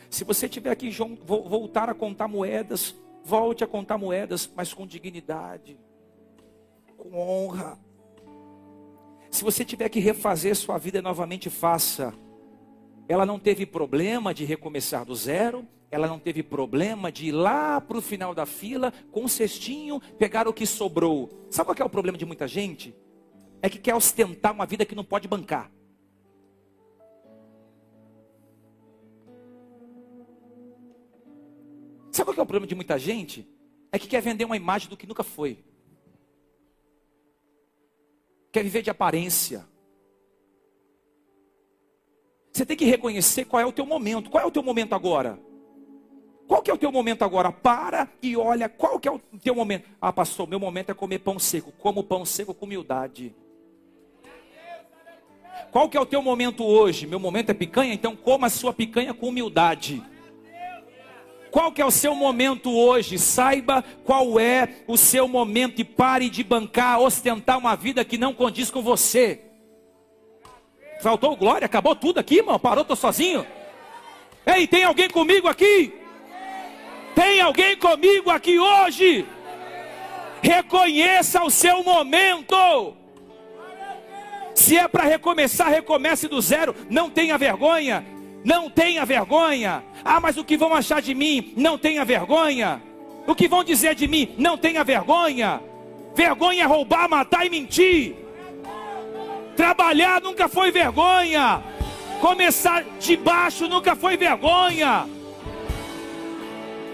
[0.09, 0.89] Se você tiver que
[1.23, 5.79] voltar a contar moedas, volte a contar moedas, mas com dignidade,
[6.97, 7.87] com honra.
[9.29, 12.13] Se você tiver que refazer sua vida novamente, faça.
[13.07, 17.81] Ela não teve problema de recomeçar do zero, ela não teve problema de ir lá
[17.81, 21.47] para o final da fila com um cestinho, pegar o que sobrou.
[21.49, 22.95] Sabe qual é o problema de muita gente?
[23.61, 25.71] é que quer ostentar uma vida que não pode bancar.
[32.11, 33.47] Sabe qual é o problema de muita gente?
[33.91, 35.63] É que quer vender uma imagem do que nunca foi.
[38.51, 39.65] Quer viver de aparência.
[42.51, 44.29] Você tem que reconhecer qual é o teu momento.
[44.29, 45.39] Qual é o teu momento agora?
[46.47, 47.51] Qual que é o teu momento agora?
[47.51, 49.87] Para e olha qual que é o teu momento.
[50.01, 51.71] Ah, pastor, meu momento é comer pão seco.
[51.73, 53.35] Como pão seco com humildade.
[55.71, 57.05] Qual que é o teu momento hoje?
[57.05, 60.03] Meu momento é picanha, então coma a sua picanha com humildade.
[61.51, 63.17] Qual que é o seu momento hoje?
[63.17, 68.33] Saiba qual é o seu momento e pare de bancar, ostentar uma vida que não
[68.33, 69.41] condiz com você.
[71.01, 72.59] Faltou glória, acabou tudo aqui, irmão.
[72.59, 73.45] Parou, tô sozinho.
[74.45, 75.93] Ei, tem alguém comigo aqui?
[77.15, 79.25] Tem alguém comigo aqui hoje?
[80.41, 82.95] Reconheça o seu momento.
[84.53, 86.75] Se é para recomeçar, recomece do zero.
[86.89, 88.05] Não tenha vergonha.
[88.43, 89.83] Não tenha vergonha.
[90.03, 91.53] Ah, mas o que vão achar de mim?
[91.57, 92.81] Não tenha vergonha.
[93.27, 94.33] O que vão dizer de mim?
[94.37, 95.61] Não tenha vergonha.
[96.15, 98.15] Vergonha é roubar, matar e mentir.
[99.55, 101.61] Trabalhar nunca foi vergonha.
[102.21, 105.05] Começar de baixo nunca foi vergonha.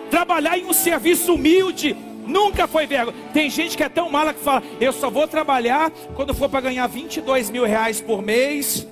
[0.10, 3.16] Trabalhar em um serviço humilde Nunca foi vergonha.
[3.34, 6.62] Tem gente que é tão mala que fala: eu só vou trabalhar quando for para
[6.62, 8.88] ganhar 22 mil reais por mês.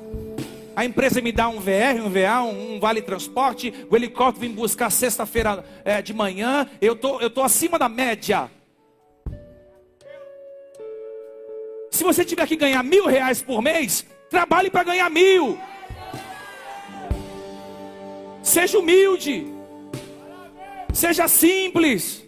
[0.75, 3.73] A empresa me dá um VR, um VA, um, um vale transporte.
[3.89, 6.67] O helicóptero vem buscar sexta-feira é, de manhã.
[6.81, 8.49] Eu tô, eu tô acima da média.
[11.91, 15.59] Se você tiver que ganhar mil reais por mês, trabalhe para ganhar mil.
[18.41, 19.45] Seja humilde.
[20.91, 22.23] Seja simples.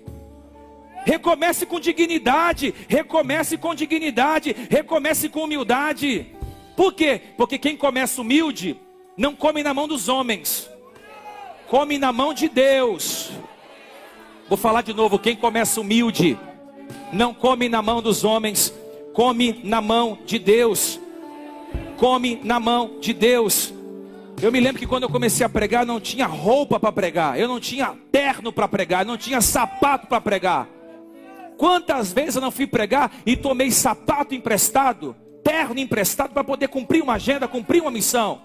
[1.04, 6.35] Recomece com dignidade, recomece com dignidade, recomece com humildade.
[6.76, 7.22] Por quê?
[7.38, 8.80] Porque quem começa humilde
[9.18, 10.70] não come na mão dos homens,
[11.68, 13.32] come na mão de Deus.
[14.50, 16.38] Vou falar de novo: quem começa humilde
[17.12, 18.74] não come na mão dos homens,
[19.14, 21.00] come na mão de Deus.
[21.98, 23.74] Come na mão de Deus.
[24.42, 27.48] Eu me lembro que quando eu comecei a pregar, não tinha roupa para pregar, eu
[27.48, 30.68] não tinha terno para pregar, não tinha sapato para pregar.
[31.58, 35.16] Quantas vezes eu não fui pregar e tomei sapato emprestado,
[35.46, 38.42] terno emprestado para poder cumprir uma agenda, cumprir uma missão?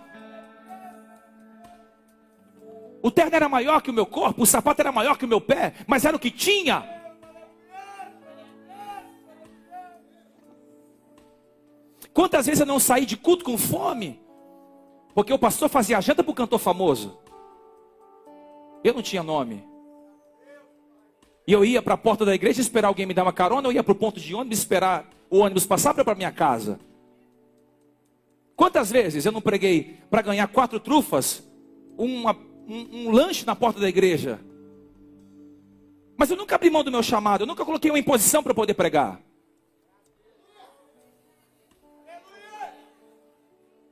[3.03, 5.41] O terno era maior que o meu corpo, o sapato era maior que o meu
[5.41, 6.87] pé, mas era o que tinha.
[12.13, 14.21] Quantas vezes eu não saí de culto com fome?
[15.15, 17.19] Porque o pastor fazia agenda para o cantor famoso.
[18.85, 19.65] Eu não tinha nome.
[21.47, 23.73] E eu ia para a porta da igreja esperar alguém me dar uma carona, eu
[23.73, 26.79] ia para o ponto de ônibus esperar o ônibus passar para minha casa.
[28.61, 31.43] Quantas vezes eu não preguei para ganhar quatro trufas,
[31.97, 32.37] uma,
[32.69, 34.39] um, um lanche na porta da igreja?
[36.15, 38.75] Mas eu nunca abri mão do meu chamado, eu nunca coloquei uma imposição para poder
[38.75, 39.19] pregar.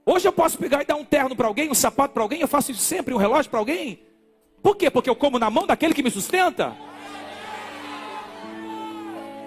[0.04, 2.46] Hoje eu posso pegar e dar um terno para alguém, um sapato para alguém, eu
[2.46, 4.02] faço isso sempre, um relógio para alguém.
[4.62, 4.90] Por quê?
[4.90, 6.76] Porque eu como na mão daquele que me sustenta.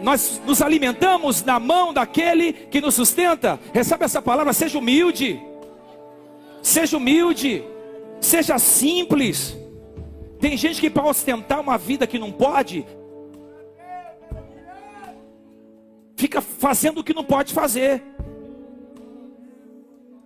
[0.02, 3.60] Nós nos alimentamos na mão daquele que nos sustenta.
[3.74, 5.40] Recebe essa palavra, seja humilde.
[6.62, 7.64] Seja humilde.
[8.20, 9.56] Seja simples.
[10.40, 12.86] Tem gente que para ostentar uma vida que não pode,
[16.16, 18.02] fica fazendo o que não pode fazer.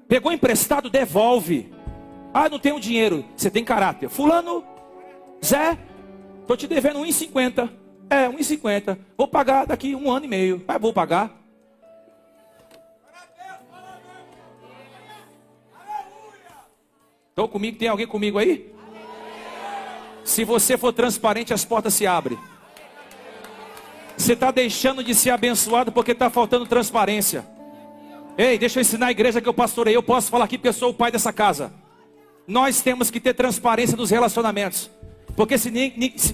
[0.08, 1.70] Pegou emprestado, devolve.
[2.34, 3.26] Ah, não tenho dinheiro.
[3.36, 4.08] Você tem caráter.
[4.08, 4.64] Fulano,
[5.44, 5.78] Zé,
[6.42, 7.85] estou te devendo 1,50.
[8.10, 8.98] É, 1,50.
[9.18, 10.64] Vou pagar daqui um ano e meio.
[10.68, 11.32] Mas vou pagar.
[17.30, 17.78] Estão comigo?
[17.78, 18.74] Tem alguém comigo aí?
[20.24, 22.40] Se você for transparente, as portas se abrem.
[24.18, 27.46] Você está deixando de ser abençoado porque está faltando transparência.
[28.38, 29.96] Ei, deixa eu ensinar a igreja que eu pastorei.
[29.96, 31.74] Eu posso falar aqui porque eu sou o pai dessa casa.
[32.48, 34.90] Nós temos que ter transparência nos relacionamentos.
[35.36, 35.72] Porque, se,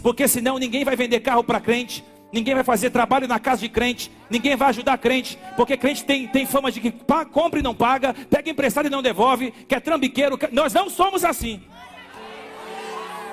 [0.01, 3.69] porque senão ninguém vai vender carro para crente, ninguém vai fazer trabalho na casa de
[3.69, 6.93] crente, ninguém vai ajudar crente, porque crente tem, tem fama de que
[7.31, 10.37] compra e não paga, pega emprestado e não devolve, que é trambiqueiro.
[10.51, 11.61] Nós não somos assim.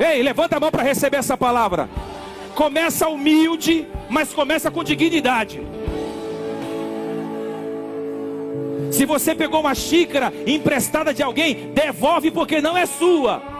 [0.00, 1.88] Ei, levanta a mão para receber essa palavra.
[2.54, 5.60] Começa humilde, mas começa com dignidade.
[8.90, 13.57] Se você pegou uma xícara emprestada de alguém, devolve porque não é sua.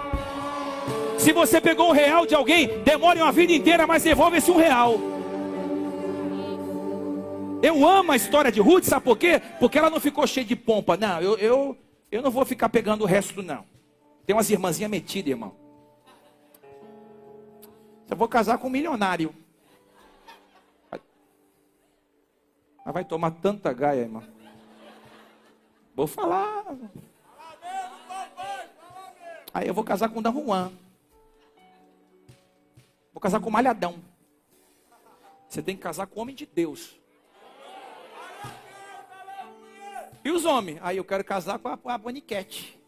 [1.19, 4.57] Se você pegou um real de alguém, demore uma vida inteira, mas devolve esse um
[4.57, 4.95] real.
[7.61, 9.43] Eu amo a história de Ruth, sabe por quê?
[9.59, 10.97] Porque ela não ficou cheia de pompa.
[10.97, 11.77] Não, eu, eu,
[12.11, 13.65] eu não vou ficar pegando o resto, não.
[14.25, 15.57] Tem umas irmãzinhas metidas, irmão.
[18.09, 19.35] Eu vou casar com um milionário.
[20.91, 24.23] Mas vai tomar tanta gaia, irmão.
[25.97, 26.65] Vou falar.
[29.53, 30.73] Aí eu vou casar com o Dan Juan.
[33.13, 34.03] Vou casar com malhadão.
[35.49, 37.01] Você tem que casar com homem de Deus.
[40.25, 40.79] E os homens?
[40.83, 42.79] Aí eu quero casar com a, com a Boniquete.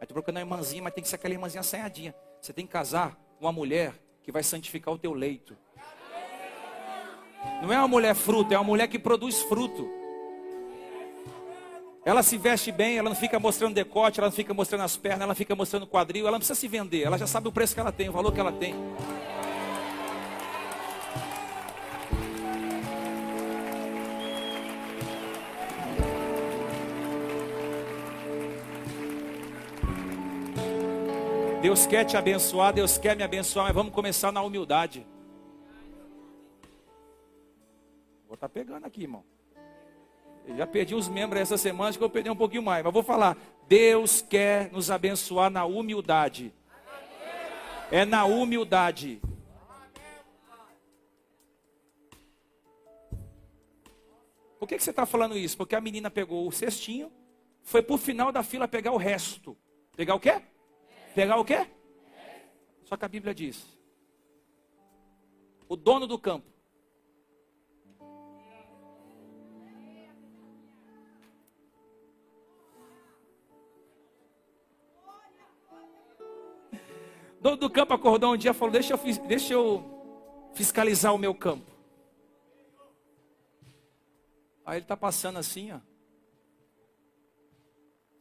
[0.00, 2.14] Aí tu procurando uma irmãzinha, mas tem que ser aquela irmãzinha assanhadinha.
[2.40, 5.56] Você tem que casar com uma mulher que vai santificar o teu leito.
[7.60, 10.01] Não é uma mulher fruto, é uma mulher que produz fruto.
[12.04, 15.20] Ela se veste bem, ela não fica mostrando decote, ela não fica mostrando as pernas,
[15.20, 17.74] ela fica mostrando o quadril, ela não precisa se vender, ela já sabe o preço
[17.74, 18.74] que ela tem, o valor que ela tem.
[31.62, 35.06] Deus quer te abençoar, Deus quer me abençoar, mas vamos começar na humildade.
[38.26, 39.22] Vou estar tá pegando aqui, irmão.
[40.48, 42.84] Já perdi os membros essa semana, acho que eu perder um pouquinho mais.
[42.84, 43.36] Mas vou falar.
[43.68, 46.52] Deus quer nos abençoar na humildade.
[47.90, 49.20] É na humildade.
[54.58, 55.56] Por que, que você está falando isso?
[55.56, 57.10] Porque a menina pegou o cestinho,
[57.62, 59.56] foi para o final da fila pegar o resto.
[59.96, 60.40] Pegar o quê?
[61.14, 61.66] Pegar o quê?
[62.84, 63.66] Só que a Bíblia diz:
[65.68, 66.51] o dono do campo
[77.42, 81.34] dono do campo acordou um dia e falou: deixa eu, deixa eu fiscalizar o meu
[81.34, 81.70] campo.
[84.64, 85.80] Aí ele está passando assim, ó.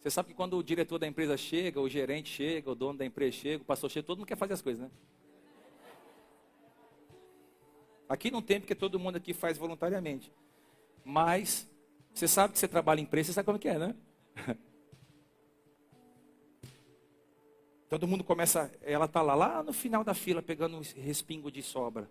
[0.02, 3.06] Você sabe que quando o diretor da empresa chega, o gerente chega, o dono da
[3.06, 4.90] empresa chega, o pastor chega, todo mundo quer fazer as coisas, né?
[8.10, 10.34] Aqui não tem, porque todo mundo aqui faz voluntariamente.
[11.06, 11.70] Mas,
[12.12, 13.96] você sabe que você trabalha em empresa, você sabe como que é, né?
[17.92, 21.62] Todo mundo começa, ela está lá, lá no final da fila pegando um respingo de
[21.62, 22.10] sobra.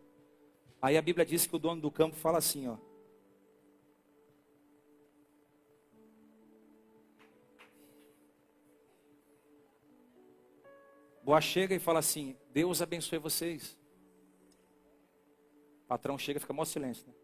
[0.83, 2.77] Aí a Bíblia diz que o dono do campo fala assim, ó.
[11.23, 13.79] Boa chega e fala assim: Deus abençoe vocês.
[15.85, 17.09] O patrão chega e fica mó silêncio.
[17.09, 17.15] Né?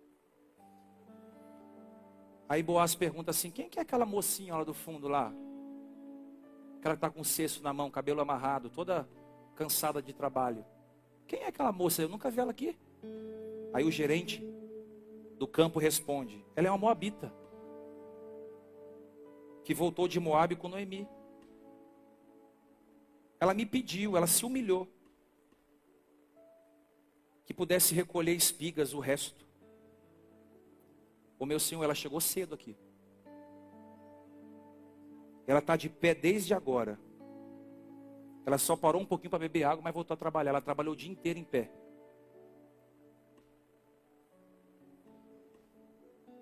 [2.49, 5.31] Aí Boaz pergunta assim: quem que é aquela mocinha lá do fundo lá?
[6.87, 9.09] Aquela que está com o cesto na mão, cabelo amarrado, toda
[9.57, 10.65] cansada de trabalho.
[11.27, 12.01] Quem é aquela moça?
[12.01, 12.79] Eu nunca vi ela aqui.
[13.75, 14.41] Aí o gerente
[15.37, 17.35] do campo responde: Ela é uma moabita.
[19.65, 21.09] Que voltou de Moab com Noemi.
[23.41, 24.87] Ela me pediu, ela se humilhou.
[27.45, 29.45] Que pudesse recolher espigas o resto.
[31.37, 32.77] O meu senhor, ela chegou cedo aqui.
[35.47, 36.99] Ela está de pé desde agora.
[38.45, 40.51] Ela só parou um pouquinho para beber água, mas voltou a trabalhar.
[40.51, 41.71] Ela trabalhou o dia inteiro em pé.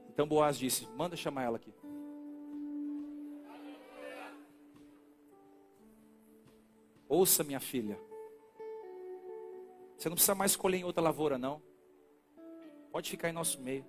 [0.08, 1.74] Então Boaz disse: Manda chamar ela aqui.
[7.08, 7.98] Ouça, minha filha.
[9.96, 11.62] Você não precisa mais escolher em outra lavoura, não.
[12.90, 13.84] Pode ficar em nosso meio.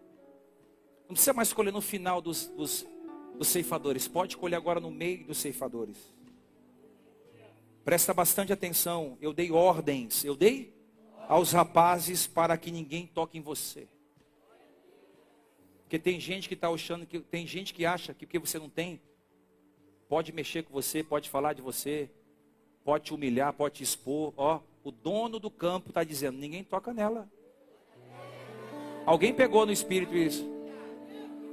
[1.02, 2.88] Não precisa mais escolher no final dos, dos,
[3.38, 4.08] dos ceifadores.
[4.08, 5.98] Pode colher agora no meio dos ceifadores.
[7.84, 9.18] Presta bastante atenção.
[9.22, 10.24] Eu dei ordens.
[10.24, 10.74] Eu dei
[11.28, 13.88] aos rapazes para que ninguém toque em você.
[15.84, 18.70] Porque tem gente que está achando que tem gente que acha que porque você não
[18.70, 19.00] tem,
[20.10, 22.10] pode mexer com você, pode falar de você,
[22.84, 24.34] pode te humilhar, pode te expor.
[24.36, 27.30] Ó, o dono do campo está dizendo: ninguém toca nela.
[29.06, 30.50] Alguém pegou no espírito isso?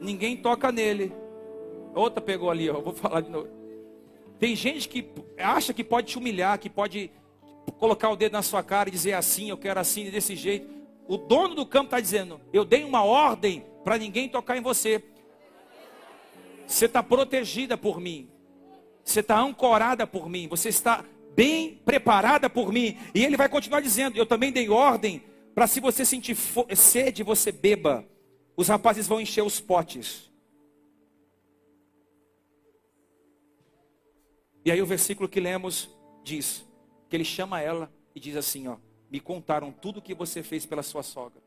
[0.01, 1.13] Ninguém toca nele.
[1.95, 2.81] Outra pegou ali, ó.
[2.81, 3.49] Vou falar de novo.
[4.39, 7.11] Tem gente que acha que pode te humilhar, que pode
[7.79, 10.69] colocar o dedo na sua cara e dizer assim, eu quero assim, desse jeito.
[11.07, 15.03] O dono do campo está dizendo: eu dei uma ordem para ninguém tocar em você.
[16.67, 18.29] Você está protegida por mim.
[19.05, 20.49] Você está ancorada por mim.
[20.49, 22.97] Você está bem preparada por mim.
[23.15, 25.23] E ele vai continuar dizendo: Eu também dei ordem
[25.55, 26.37] para se você sentir
[26.75, 28.05] sede, você beba.
[28.57, 30.32] Os rapazes vão encher os potes.
[34.65, 35.91] E aí o versículo que lemos
[36.23, 36.65] diz
[37.09, 38.77] que ele chama ela e diz assim, ó:
[39.11, 41.43] "Me contaram tudo o que você fez pela sua sogra.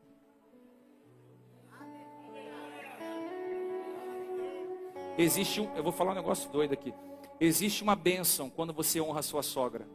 [5.18, 6.92] Existe um, eu vou falar um negócio doido aqui.
[7.40, 9.86] Existe uma bênção quando você honra a sua sogra.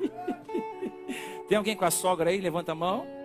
[1.46, 2.40] Tem alguém com a sogra aí?
[2.40, 3.21] Levanta a mão.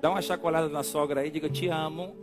[0.00, 2.14] Dá uma chacoalhada na sogra aí, diga: Te amo.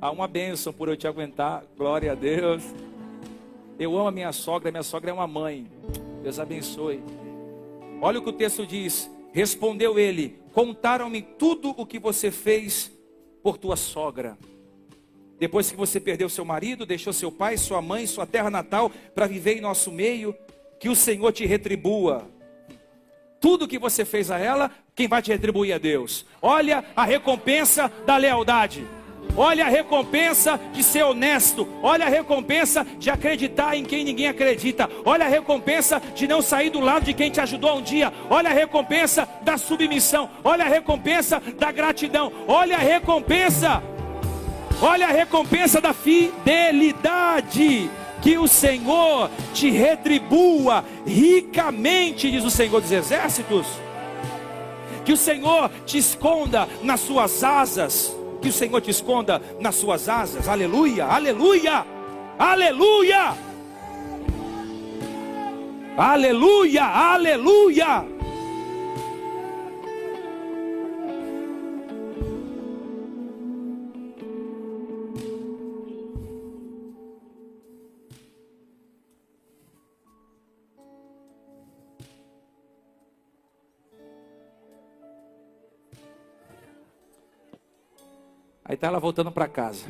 [0.00, 1.64] Há uma bênção por eu te aguentar.
[1.76, 2.62] Glória a Deus.
[3.78, 5.70] Eu amo a minha sogra, minha sogra é uma mãe.
[6.22, 7.02] Deus abençoe.
[8.00, 9.10] Olha o que o texto diz.
[9.32, 12.90] Respondeu ele: Contaram-me tudo o que você fez
[13.42, 14.38] por tua sogra.
[15.38, 19.26] Depois que você perdeu seu marido, deixou seu pai, sua mãe, sua terra natal para
[19.26, 20.34] viver em nosso meio,
[20.78, 22.26] que o Senhor te retribua.
[23.40, 26.26] Tudo que você fez a ela, quem vai te retribuir é Deus.
[26.42, 28.86] Olha a recompensa da lealdade.
[29.34, 31.66] Olha a recompensa de ser honesto.
[31.82, 34.90] Olha a recompensa de acreditar em quem ninguém acredita.
[35.06, 38.12] Olha a recompensa de não sair do lado de quem te ajudou um dia.
[38.28, 40.28] Olha a recompensa da submissão.
[40.44, 42.30] Olha a recompensa da gratidão.
[42.46, 43.82] Olha a recompensa.
[44.82, 47.88] Olha a recompensa da fidelidade.
[48.22, 53.66] Que o Senhor te retribua ricamente, diz o Senhor dos Exércitos.
[55.04, 60.08] Que o Senhor te esconda nas suas asas que o Senhor te esconda nas suas
[60.08, 60.48] asas.
[60.48, 61.84] Aleluia, aleluia,
[62.38, 63.34] aleluia.
[65.96, 68.09] Aleluia, aleluia.
[88.70, 89.84] Aí está ela voltando para casa.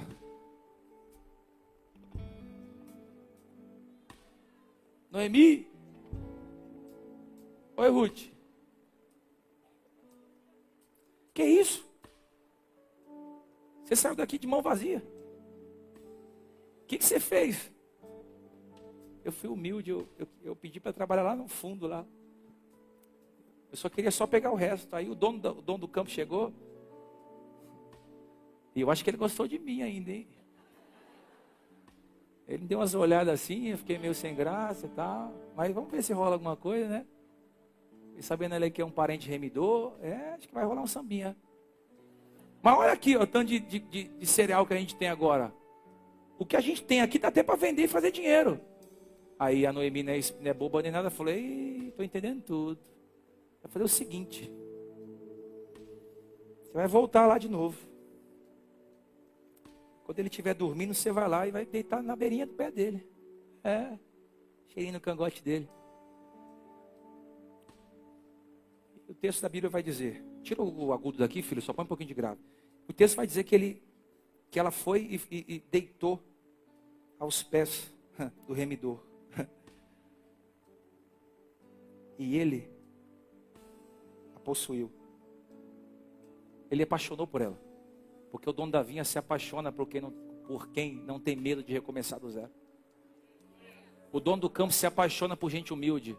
[5.11, 5.71] Noemi.
[7.77, 8.33] Oi, Ruth.
[11.35, 11.87] Que isso?
[13.85, 15.07] Você saiu daqui de mão vazia.
[16.83, 17.71] O que, que você fez?
[19.23, 22.07] Eu fui humilde, eu, eu, eu pedi para trabalhar lá no fundo lá.
[23.71, 24.97] Eu só queria só pegar o resto.
[24.97, 26.51] Aí o dono, do, o dono do campo chegou.
[28.75, 30.29] E eu acho que ele gostou de mim ainda, hein?
[32.47, 35.33] Ele me deu umas olhadas assim, eu fiquei meio sem graça e tal.
[35.57, 37.07] Mas vamos ver se rola alguma coisa, né?
[38.17, 41.37] E sabendo ele que é um parente remidor, é, acho que vai rolar um sambinha.
[42.61, 45.53] Mas olha aqui, o tanto de, de, de, de, cereal que a gente tem agora.
[46.39, 48.61] O que a gente tem aqui dá até para vender e fazer dinheiro.
[49.39, 52.79] Aí a Noemi não é, não é boba nem nada, falou, estou entendendo tudo.
[53.63, 54.53] Vai fazer o seguinte.
[56.65, 57.90] Você vai voltar lá de novo.
[60.11, 63.09] Quando ele estiver dormindo, você vai lá e vai deitar na beirinha do pé dele.
[63.63, 63.97] É,
[64.67, 65.71] cheirinho no cangote dele.
[69.07, 72.09] O texto da Bíblia vai dizer, tira o agudo daqui, filho, só põe um pouquinho
[72.09, 72.41] de grave.
[72.89, 73.81] O texto vai dizer que ele,
[74.51, 76.21] que ela foi e, e, e deitou
[77.17, 77.95] aos pés
[78.49, 78.99] do remidor.
[82.19, 82.69] E ele
[84.35, 84.91] a possuiu.
[86.69, 87.70] Ele apaixonou por ela.
[88.31, 90.11] Porque o dono da vinha se apaixona por quem não,
[90.47, 92.51] por quem não tem medo de recomeçar do zero.
[94.13, 96.17] O dono do campo se apaixona por gente humilde.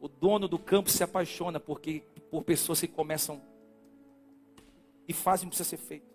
[0.00, 3.42] O dono do campo se apaixona porque, por pessoas que começam
[5.06, 6.10] e fazem o que precisa ser feito.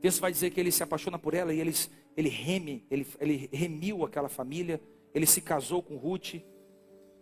[0.00, 3.50] Texto vai dizer que ele se apaixona por ela e eles, ele reme, ele, ele
[3.52, 4.80] remiu aquela família
[5.14, 6.34] ele se casou com Ruth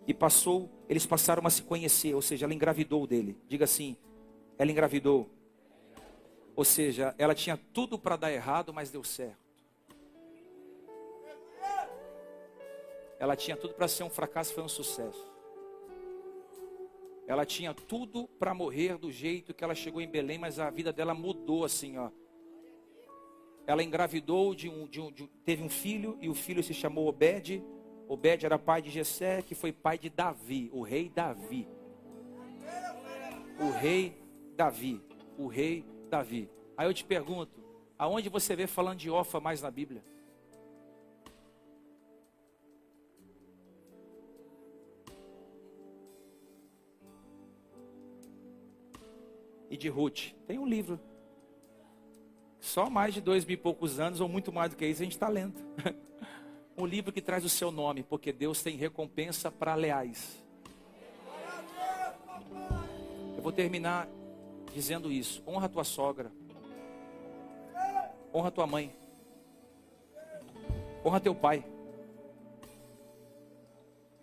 [0.07, 3.37] e passou, eles passaram a se conhecer, ou seja, ela engravidou dele.
[3.47, 3.97] Diga assim,
[4.59, 5.29] ela engravidou.
[6.57, 9.39] Ou seja, ela tinha tudo para dar errado, mas deu certo.
[13.19, 15.27] Ela tinha tudo para ser um fracasso, foi um sucesso.
[17.27, 20.93] Ela tinha tudo para morrer do jeito que ela chegou em Belém, mas a vida
[20.93, 22.11] dela mudou assim, ó.
[23.67, 27.07] Ela engravidou de um, de um, de, teve um filho e o filho se chamou
[27.07, 27.63] Obed
[28.09, 31.69] Obed era pai de Jessé, que foi pai de Davi, o rei Davi.
[33.61, 34.17] O rei
[34.59, 35.01] Davi,
[35.39, 36.51] o rei Davi.
[36.77, 37.63] Aí eu te pergunto,
[37.97, 40.03] aonde você vê falando de Ofa mais na Bíblia?
[49.71, 50.33] E de Ruth.
[50.45, 50.99] Tem um livro.
[52.59, 55.05] Só mais de dois mil e poucos anos, ou muito mais do que isso, a
[55.05, 55.55] gente está lendo.
[56.77, 60.45] um livro que traz o seu nome, porque Deus tem recompensa para leais.
[63.37, 64.09] Eu vou terminar
[64.79, 65.43] dizendo isso.
[65.45, 66.31] Honra tua sogra.
[68.33, 68.95] Honra tua mãe.
[71.05, 71.65] Honra teu pai.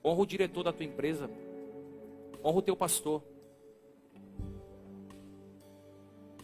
[0.01, 1.29] Honra o diretor da tua empresa.
[2.41, 3.21] Honra o teu pastor.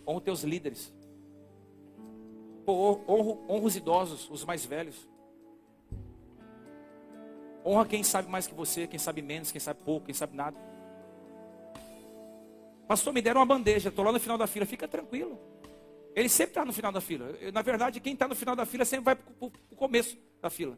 [0.06, 0.94] Honra os teus líderes.
[2.68, 3.00] Honra,
[3.48, 5.08] honra os idosos, os mais velhos.
[7.66, 10.71] Honra quem sabe mais que você, quem sabe menos, quem sabe pouco, quem sabe nada.
[12.92, 15.40] Pastor, me deram uma bandeja, estou lá no final da fila, fica tranquilo.
[16.14, 17.34] Ele sempre está no final da fila.
[17.54, 20.78] Na verdade, quem está no final da fila sempre vai para o começo da fila.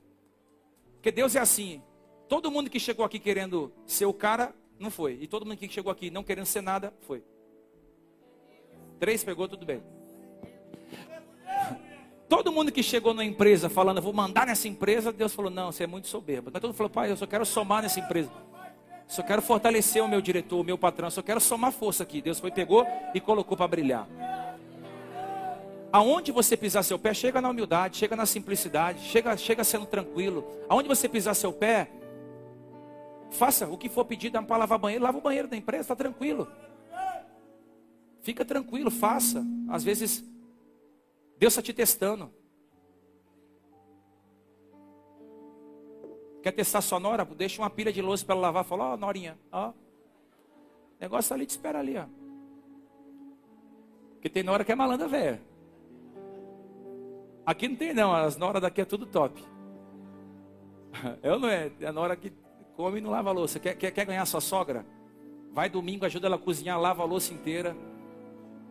[0.93, 1.81] Porque Deus é assim.
[2.29, 5.17] Todo mundo que chegou aqui querendo ser o cara, não foi.
[5.21, 7.23] E todo mundo que chegou aqui não querendo ser nada, foi.
[8.99, 9.81] Três pegou, tudo bem.
[12.29, 15.85] Todo mundo que chegou na empresa falando, vou mandar nessa empresa, Deus falou, não, você
[15.85, 16.51] é muito soberbo.
[16.53, 18.29] Mas todo mundo falou, pai, eu só quero somar nessa empresa.
[19.13, 22.19] Só quero fortalecer o meu diretor, o meu patrão, só quero somar força aqui.
[22.19, 22.83] Deus foi, pegou
[23.13, 24.07] e colocou para brilhar.
[25.91, 30.43] Aonde você pisar seu pé, chega na humildade, chega na simplicidade, chega, chega sendo tranquilo.
[30.67, 31.91] Aonde você pisar seu pé,
[33.29, 36.51] faça o que for pedido para lavar banheiro, lava o banheiro da empresa, está tranquilo.
[38.23, 39.45] Fica tranquilo, faça.
[39.69, 40.23] Às vezes
[41.37, 42.33] Deus está te testando.
[46.43, 47.23] Quer testar sua nora?
[47.23, 48.65] Deixa uma pilha de louça para ela lavar.
[48.65, 49.71] Fala, ó, oh, norinha, ó.
[50.99, 52.05] Negócio ali te espera ali, ó.
[54.15, 55.39] Porque tem nora que é malandra, velho.
[57.45, 59.41] Aqui não tem não, as noras daqui é tudo top.
[61.23, 62.33] Eu não é, é nora que
[62.75, 63.57] come e não lava a louça.
[63.57, 64.85] Quer, quer, quer ganhar sua sogra?
[65.53, 67.73] Vai domingo, ajuda ela a cozinhar, lava a louça inteira.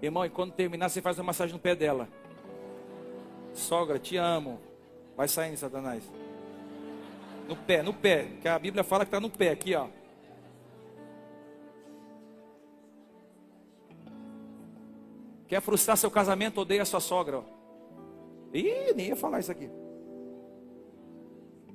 [0.03, 2.07] Irmão, e quando terminar, você faz uma massagem no pé dela.
[3.55, 4.61] Sogra, te amo.
[5.17, 6.03] Vai saindo, Satanás.
[7.53, 8.29] No pé, no pé.
[8.41, 9.89] Que a Bíblia fala que está no pé, aqui, ó.
[15.47, 16.63] Quer frustrar seu casamento?
[16.63, 17.41] Odeia sua sogra.
[17.41, 17.45] Ó.
[18.55, 19.71] Ih, nem ia falar isso aqui.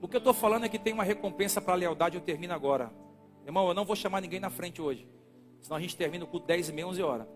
[0.02, 2.18] O que eu estou falando é que tem uma recompensa para a lealdade.
[2.18, 2.92] Eu termino agora.
[3.46, 5.08] Irmão, eu não vou chamar ninguém na frente hoje.
[5.62, 7.28] Senão a gente termina o culto 10 e meia, 11 horas.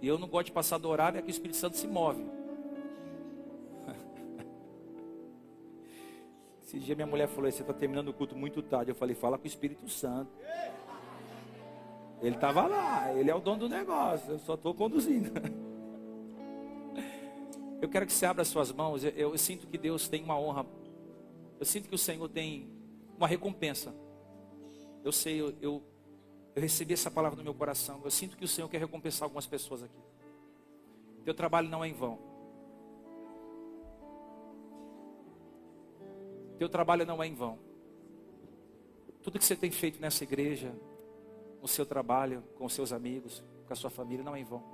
[0.00, 2.24] E eu não gosto de passar do horário, é que o Espírito Santo se move.
[6.74, 8.90] Esse dia minha mulher falou: Você está terminando o culto muito tarde.
[8.90, 10.30] Eu falei: Fala com o Espírito Santo.
[12.20, 15.30] Ele estava lá, ele é o dono do negócio, eu só estou conduzindo.
[17.82, 19.04] Eu quero que você abra suas mãos.
[19.04, 20.64] Eu, eu, sinto que Deus tem uma honra.
[21.60, 22.66] Eu sinto que o Senhor tem
[23.14, 23.94] uma recompensa.
[25.02, 25.82] Eu sei, eu, eu,
[26.54, 28.00] eu recebi essa palavra no meu coração.
[28.02, 30.00] Eu sinto que o Senhor quer recompensar algumas pessoas aqui.
[31.26, 32.18] Teu trabalho não é em vão.
[36.64, 37.58] Teu trabalho não é em vão.
[39.22, 40.74] Tudo que você tem feito nessa igreja,
[41.60, 44.64] no seu trabalho, com os seus amigos, com a sua família, não é em vão.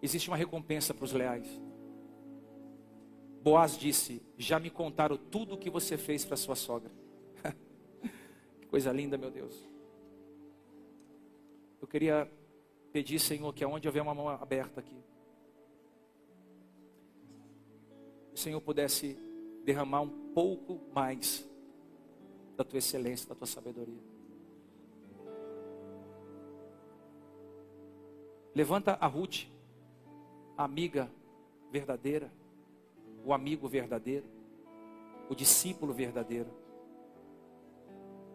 [0.00, 1.46] existe uma recompensa para os leais.
[3.42, 6.90] Boaz disse: Já me contaram tudo o que você fez para sua sogra.
[8.58, 9.68] que coisa linda, meu Deus.
[11.78, 12.26] Eu queria
[12.90, 14.96] pedir, Senhor, que aonde houver uma mão aberta aqui,
[18.32, 19.14] o Senhor pudesse
[19.62, 21.48] derramar um pouco mais
[22.56, 24.00] da tua excelência, da tua sabedoria.
[28.54, 29.46] Levanta a Ruth,
[30.56, 31.10] a amiga
[31.70, 32.30] verdadeira,
[33.24, 34.26] o amigo verdadeiro,
[35.28, 36.50] o discípulo verdadeiro.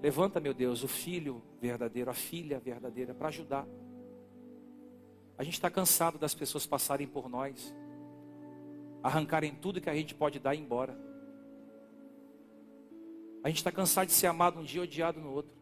[0.01, 3.67] Levanta, meu Deus, o filho verdadeiro, a filha verdadeira, para ajudar.
[5.37, 7.73] A gente está cansado das pessoas passarem por nós,
[9.03, 11.07] arrancarem tudo que a gente pode dar e ir embora.
[13.47, 15.53] A gente está cansado de ser amado um dia odiado no outro.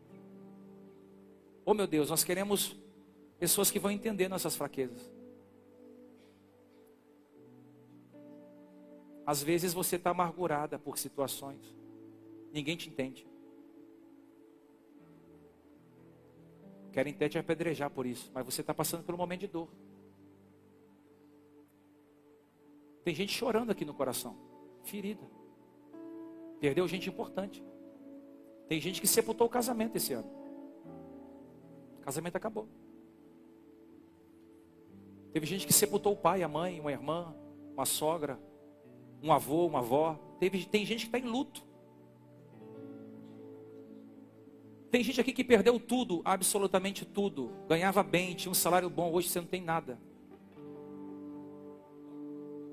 [1.63, 2.75] Oh meu Deus, nós queremos
[3.37, 5.07] pessoas que vão entender nossas fraquezas.
[9.23, 11.61] Às vezes você está amargurada por situações,
[12.51, 13.27] ninguém te entende.
[16.91, 19.69] Querem até te apedrejar por isso, mas você está passando por um momento de dor.
[23.03, 24.35] Tem gente chorando aqui no coração,
[24.81, 25.29] ferida.
[26.59, 27.63] Perdeu gente importante.
[28.67, 30.29] Tem gente que sepultou o casamento esse ano.
[31.99, 32.67] O casamento acabou.
[35.33, 37.35] Teve gente que sepultou o pai, a mãe, uma irmã,
[37.73, 38.39] uma sogra,
[39.21, 40.17] um avô, uma avó.
[40.39, 41.61] Teve, tem gente que está em luto.
[44.89, 47.51] Tem gente aqui que perdeu tudo, absolutamente tudo.
[47.67, 49.99] Ganhava bem, tinha um salário bom, hoje você não tem nada.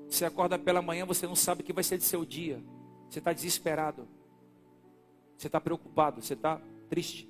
[0.07, 2.63] Você acorda pela manhã, você não sabe o que vai ser de seu dia.
[3.09, 4.07] Você está desesperado.
[5.37, 7.27] Você está preocupado, você está triste.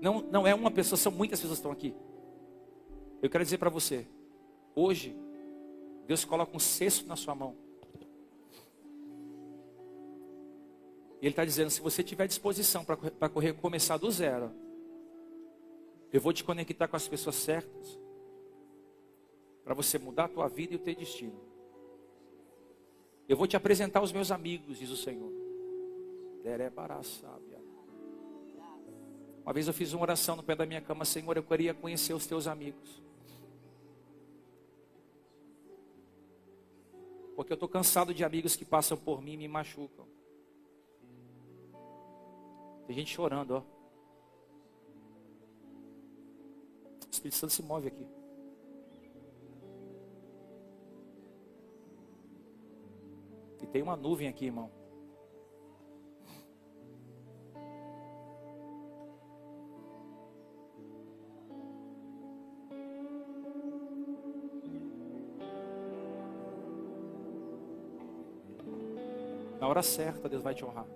[0.00, 1.94] Não, não é uma pessoa, são muitas pessoas que estão aqui.
[3.22, 4.06] Eu quero dizer para você,
[4.74, 5.16] hoje,
[6.06, 7.56] Deus coloca um cesto na sua mão.
[11.20, 14.50] E Ele está dizendo: se você tiver disposição para correr, começar do zero,
[16.12, 17.98] eu vou te conectar com as pessoas certas,
[19.64, 21.40] para você mudar a tua vida e o teu destino.
[23.28, 25.41] Eu vou te apresentar os meus amigos, diz o Senhor.
[29.44, 32.14] Uma vez eu fiz uma oração no pé da minha cama, Senhor, eu queria conhecer
[32.14, 33.02] os teus amigos.
[37.34, 40.06] Porque eu estou cansado de amigos que passam por mim e me machucam.
[42.86, 43.62] Tem gente chorando, ó.
[47.06, 48.06] O Espírito Santo se move aqui.
[53.62, 54.81] E tem uma nuvem aqui, irmão.
[69.62, 70.88] Na hora certa, Deus vai te honrar.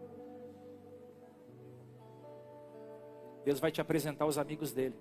[3.45, 4.97] Deus vai te apresentar os amigos dele.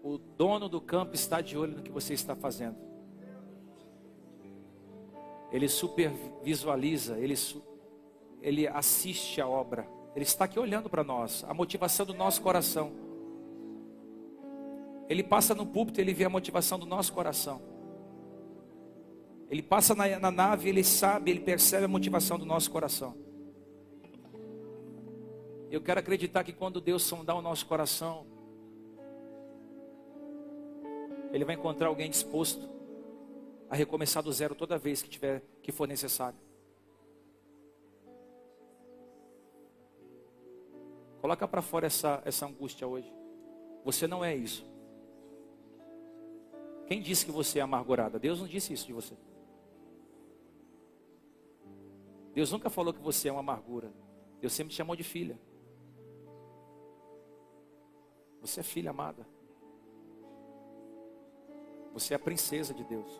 [0.00, 2.76] O dono do campo está de olho no que você está fazendo.
[5.50, 7.34] Ele supervisualiza, ele,
[8.40, 9.88] ele assiste a obra.
[10.14, 12.92] Ele está aqui olhando para nós, a motivação do nosso coração.
[15.08, 17.67] Ele passa no púlpito, ele vê a motivação do nosso coração.
[19.50, 23.16] Ele passa na, na nave, ele sabe, ele percebe a motivação do nosso coração.
[25.70, 28.26] Eu quero acreditar que quando Deus sondar o nosso coração,
[31.32, 32.68] Ele vai encontrar alguém disposto
[33.68, 36.38] a recomeçar do zero toda vez que tiver que for necessário.
[41.20, 43.12] Coloca para fora essa, essa angústia hoje.
[43.84, 44.64] Você não é isso.
[46.86, 48.18] Quem disse que você é amargurada?
[48.18, 49.14] Deus não disse isso de você.
[52.38, 53.92] Deus nunca falou que você é uma amargura.
[54.40, 55.36] Deus sempre te chamou de filha.
[58.40, 59.26] Você é filha amada.
[61.92, 63.10] Você é a princesa de Deus.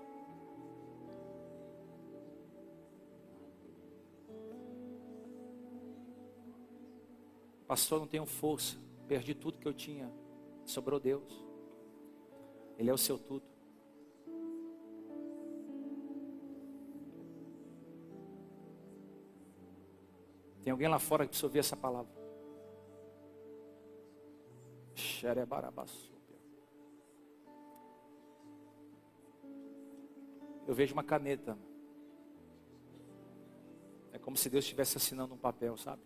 [7.66, 8.76] Pastor, não tenho força.
[9.08, 10.08] Perdi tudo que eu tinha.
[10.64, 11.44] Sobrou Deus.
[12.78, 13.57] Ele é o seu tudo.
[20.68, 22.12] Tem alguém lá fora que precisa ouvir essa palavra.
[30.66, 31.56] Eu vejo uma caneta.
[34.12, 36.02] É como se Deus estivesse assinando um papel, sabe?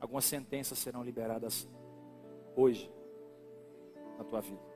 [0.00, 1.68] Algumas sentenças serão liberadas
[2.56, 2.92] hoje
[4.18, 4.66] na tua vida.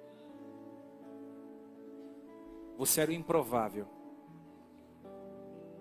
[2.76, 4.03] Você era o improvável.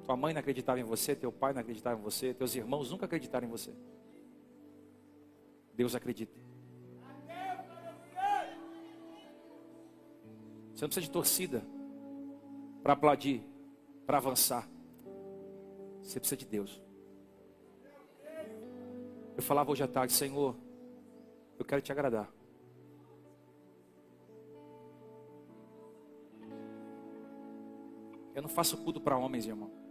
[0.03, 3.05] Tua mãe não acreditava em você, teu pai não acreditava em você, teus irmãos nunca
[3.05, 3.73] acreditaram em você.
[5.73, 6.37] Deus acredita.
[10.73, 11.63] Você não precisa de torcida
[12.81, 13.41] para aplaudir,
[14.05, 14.67] para avançar.
[16.01, 16.81] Você precisa de Deus.
[19.37, 20.55] Eu falava hoje à tarde, Senhor,
[21.57, 22.29] eu quero te agradar.
[28.35, 29.82] Eu não faço culto para homens, irmão.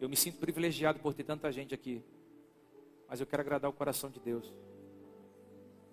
[0.00, 2.02] Eu me sinto privilegiado por ter tanta gente aqui.
[3.08, 4.52] Mas eu quero agradar o coração de Deus.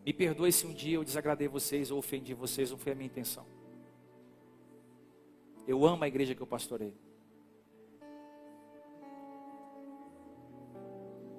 [0.05, 3.07] Me perdoe se um dia eu desagradei vocês ou ofendi vocês, não foi a minha
[3.07, 3.45] intenção.
[5.67, 6.95] Eu amo a igreja que eu pastorei.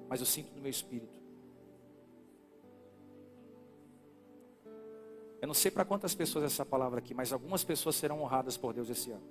[0.09, 1.17] Mas eu sinto no meu espírito.
[5.39, 8.73] Eu não sei para quantas pessoas essa palavra aqui, mas algumas pessoas serão honradas por
[8.73, 9.23] Deus esse ano.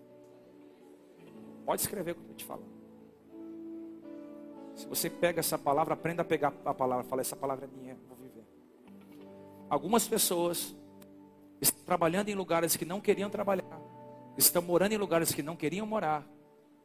[1.65, 2.76] Pode escrever o que eu te falo.
[4.77, 7.03] Se você pega essa palavra, aprenda a pegar a palavra.
[7.05, 8.45] Fala, essa palavra é minha, vou viver.
[9.71, 10.77] Algumas pessoas
[11.61, 13.81] estão trabalhando em lugares que não queriam trabalhar.
[14.37, 16.27] Estão morando em lugares que não queriam morar.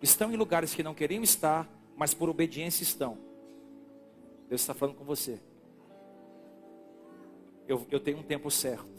[0.01, 1.67] Estão em lugares que não queriam estar,
[1.97, 3.17] mas por obediência estão.
[4.47, 5.37] Deus está falando com você.
[7.67, 8.89] Eu, eu tenho um tempo certo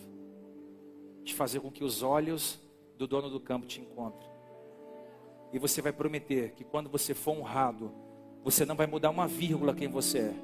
[1.24, 2.60] de fazer com que os olhos
[2.98, 4.30] do dono do campo te encontrem.
[5.50, 7.92] E você vai prometer que quando você for honrado,
[8.44, 10.34] você não vai mudar uma vírgula quem você é.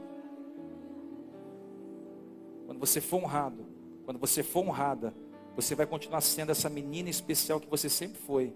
[2.67, 3.67] Quando você for honrado,
[4.05, 5.13] quando você for honrada,
[5.57, 8.55] você vai continuar sendo essa menina especial que você sempre foi.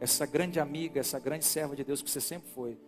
[0.00, 2.78] Essa grande amiga, essa grande serva de Deus que você sempre foi.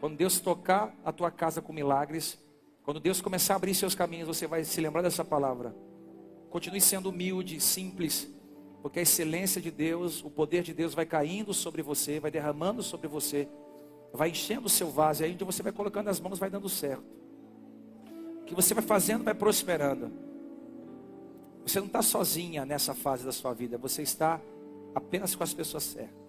[0.00, 2.38] Quando Deus tocar a tua casa com milagres,
[2.84, 5.74] quando Deus começar a abrir seus caminhos, você vai se lembrar dessa palavra.
[6.50, 8.28] Continue sendo humilde, simples,
[8.80, 12.82] porque a excelência de Deus, o poder de Deus vai caindo sobre você, vai derramando
[12.82, 13.48] sobre você,
[14.12, 16.68] vai enchendo o seu vaso, e aí onde você vai colocando as mãos vai dando
[16.68, 17.04] certo.
[18.40, 20.10] O que você vai fazendo vai prosperando.
[21.66, 24.40] Você não está sozinha nessa fase da sua vida, você está
[24.94, 26.28] apenas com as pessoas certas.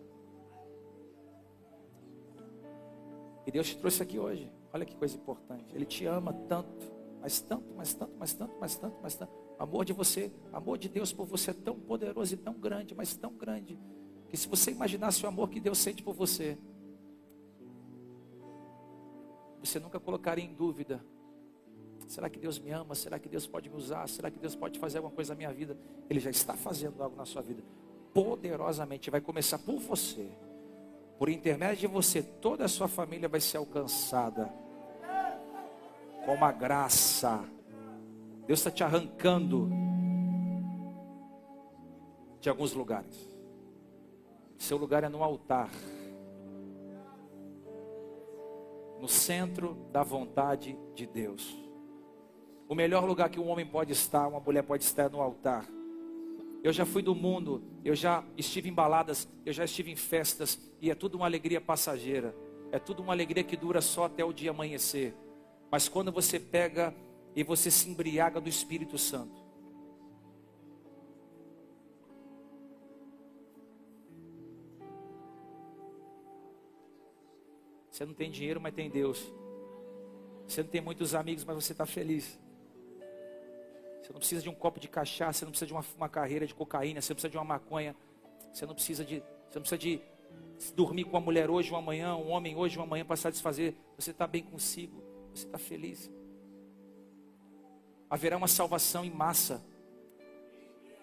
[3.48, 4.52] E Deus te trouxe aqui hoje.
[4.72, 5.74] Olha que coisa importante.
[5.74, 9.32] Ele te ama tanto, mas tanto, mas tanto, mas tanto, mas tanto, mas tanto.
[9.58, 13.16] Amor de você, amor de Deus por você é tão poderoso e tão grande, mas
[13.16, 13.80] tão grande,
[14.30, 16.58] que se você imaginasse o amor que Deus sente por você,
[19.60, 21.04] você nunca colocaria em dúvida:
[22.08, 22.96] será que Deus me ama?
[22.96, 24.08] Será que Deus pode me usar?
[24.08, 25.78] Será que Deus pode fazer alguma coisa na minha vida?
[26.10, 27.64] Ele já está fazendo algo na sua vida,
[28.14, 30.30] poderosamente, vai começar por você.
[31.18, 34.50] Por intermédio de você, toda a sua família vai ser alcançada
[36.26, 37.46] com uma graça
[38.50, 39.70] Deus está te arrancando
[42.42, 43.30] de alguns lugares.
[44.58, 45.70] Seu lugar é no altar,
[49.00, 51.58] no centro da vontade de Deus.
[52.68, 55.66] O melhor lugar que um homem pode estar, uma mulher pode estar é no altar.
[56.64, 60.60] Eu já fui do mundo, eu já estive em baladas, eu já estive em festas,
[60.82, 62.36] e é tudo uma alegria passageira.
[62.72, 65.16] É tudo uma alegria que dura só até o dia amanhecer.
[65.72, 66.94] Mas quando você pega
[67.36, 69.49] e você se embriaga do Espírito Santo.
[78.00, 79.22] Você não tem dinheiro, mas tem Deus.
[80.48, 82.40] Você não tem muitos amigos, mas você está feliz.
[84.02, 86.48] Você não precisa de um copo de cachaça, você não precisa de uma, uma, carreira
[86.48, 87.94] de cocaína, você não precisa de uma maconha,
[88.54, 90.02] você não precisa de, você não precisa de
[90.74, 93.76] dormir com uma mulher hoje, uma manhã, um homem hoje, uma manhã para satisfazer.
[93.98, 96.10] Você está bem consigo, você está feliz
[98.10, 99.64] haverá uma salvação em massa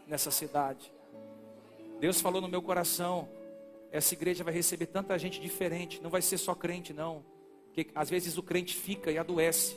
[0.07, 0.93] nessa cidade.
[2.01, 3.29] Deus falou no meu coração,
[3.91, 7.25] essa igreja vai receber tanta gente diferente, não vai ser só crente não,
[7.73, 9.77] que às vezes o crente fica e adoece,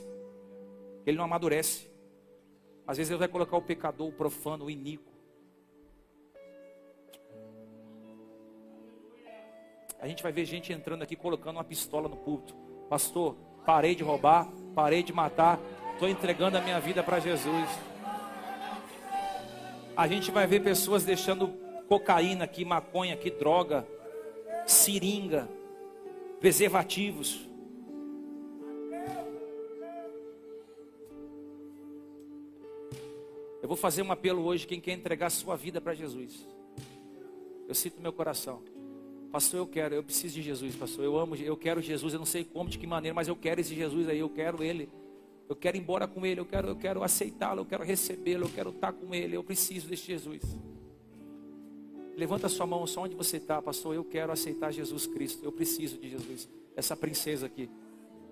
[1.06, 1.90] ele não amadurece.
[2.86, 5.12] Às vezes ele vai colocar o pecador, o profano, o iníquo.
[10.00, 12.56] A gente vai ver gente entrando aqui colocando uma pistola no púlpito.
[12.90, 13.36] Pastor,
[13.66, 15.60] parei de roubar, parei de matar,
[16.00, 17.70] Estou entregando a minha vida para Jesus.
[19.98, 21.50] A gente vai ver pessoas deixando
[21.90, 23.86] cocaína aqui, maconha aqui, droga,
[24.70, 25.50] seringa,
[26.40, 27.48] preservativos.
[33.62, 36.48] Eu vou fazer um apelo hoje, quem quer entregar sua vida para Jesus.
[37.68, 38.62] Eu sinto meu coração.
[39.32, 41.04] Pastor, eu quero, eu preciso de Jesus, pastor.
[41.04, 43.62] Eu amo, eu quero Jesus, eu não sei como, de que maneira, mas eu quero
[43.62, 44.90] esse Jesus aí, eu quero ele.
[45.48, 48.52] Eu quero ir embora com Ele, eu quero, eu quero aceitá-lo, eu quero recebê-lo, eu
[48.54, 50.44] quero estar com Ele, eu preciso deste Jesus.
[52.20, 53.96] Levanta sua mão só onde você está, pastor.
[53.96, 56.50] Eu quero aceitar Jesus Cristo, eu preciso de Jesus.
[56.76, 57.70] Essa princesa aqui,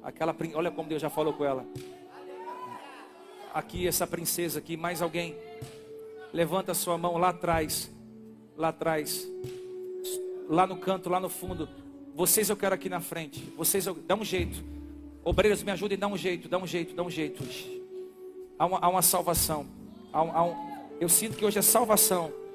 [0.03, 1.65] aquela, olha como Deus já falou com ela.
[3.53, 5.37] Aqui, essa princesa aqui, mais alguém.
[6.33, 7.89] Levanta sua mão lá atrás,
[8.57, 9.25] lá atrás,
[10.49, 11.69] lá no canto, lá no fundo.
[12.13, 13.39] Vocês eu quero aqui na frente.
[13.55, 14.61] Vocês, eu, dá um jeito.
[15.23, 17.41] Obreiros, me ajudem, dá um jeito, dá um jeito, dá um jeito.
[18.59, 19.65] Há uma, há uma salvação.
[20.11, 20.55] Há um, há um,
[20.99, 22.46] eu sinto que hoje é salvação.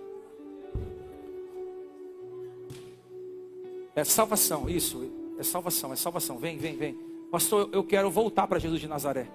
[3.94, 5.10] É salvação, isso.
[5.38, 6.38] É salvação, é salvação.
[6.38, 6.98] Vem, vem, vem.
[7.30, 9.28] Pastor, eu quero voltar para Jesus de Nazaré.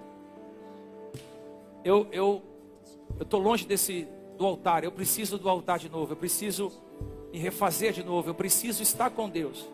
[1.84, 2.42] Eu eu
[3.18, 4.06] eu estou longe desse
[4.36, 4.84] do altar.
[4.84, 6.12] Eu preciso do altar de novo.
[6.12, 6.72] Eu preciso
[7.32, 8.30] me refazer de novo.
[8.30, 9.68] Eu preciso estar com Deus.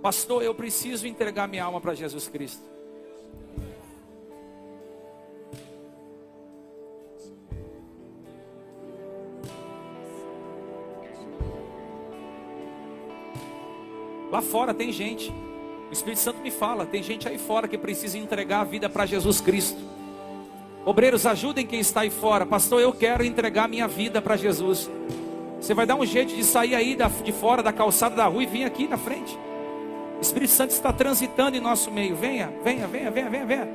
[0.00, 2.71] Pastor, eu preciso entregar minha alma para Jesus Cristo.
[14.32, 15.30] Lá fora tem gente.
[15.90, 19.04] O Espírito Santo me fala, tem gente aí fora que precisa entregar a vida para
[19.04, 19.78] Jesus Cristo.
[20.86, 22.46] Obreiros, ajudem quem está aí fora.
[22.46, 24.90] Pastor, eu quero entregar minha vida para Jesus.
[25.60, 28.46] Você vai dar um jeito de sair aí de fora da calçada da rua e
[28.46, 29.38] vir aqui na frente.
[30.18, 32.16] O Espírito Santo está transitando em nosso meio.
[32.16, 33.68] Venha, venha, venha, venha, venha, venha.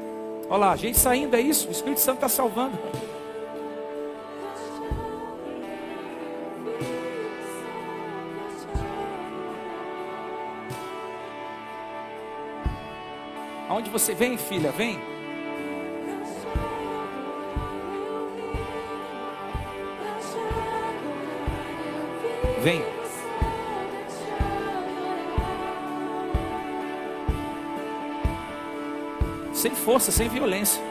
[0.49, 1.67] Olha lá, gente saindo, é isso.
[1.67, 2.79] O Espírito Santo está salvando.
[13.69, 14.71] Aonde você vem, filha?
[14.71, 14.99] Vem.
[22.61, 22.97] Vem.
[29.57, 30.81] sem força, sem violência.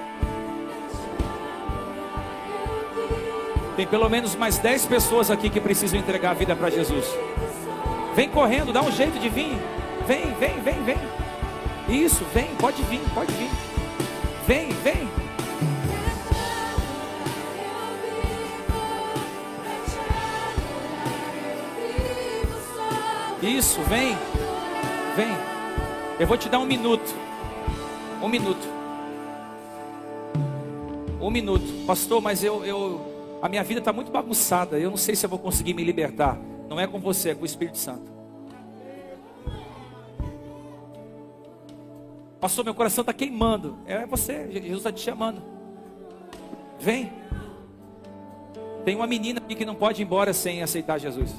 [3.76, 7.06] Tem pelo menos mais 10 pessoas aqui que precisam entregar a vida para Jesus.
[8.14, 9.56] Vem correndo, dá um jeito de vir.
[10.06, 11.25] Vem, vem, vem, vem.
[11.88, 13.50] Isso, vem, pode vir, pode vir.
[14.46, 15.08] Vem, vem.
[23.42, 24.16] Isso, vem.
[25.14, 25.36] Vem.
[26.18, 27.14] Eu vou te dar um minuto.
[28.20, 28.66] Um minuto.
[31.20, 31.86] Um minuto.
[31.86, 34.78] Pastor, mas eu, eu a minha vida está muito bagunçada.
[34.78, 36.36] Eu não sei se eu vou conseguir me libertar.
[36.68, 38.15] Não é com você, é com o Espírito Santo.
[42.40, 43.78] Pastor, meu coração está queimando.
[43.86, 45.42] É você, Jesus está te chamando.
[46.78, 47.12] Vem.
[48.84, 51.32] Tem uma menina aqui que não pode ir embora sem aceitar Jesus.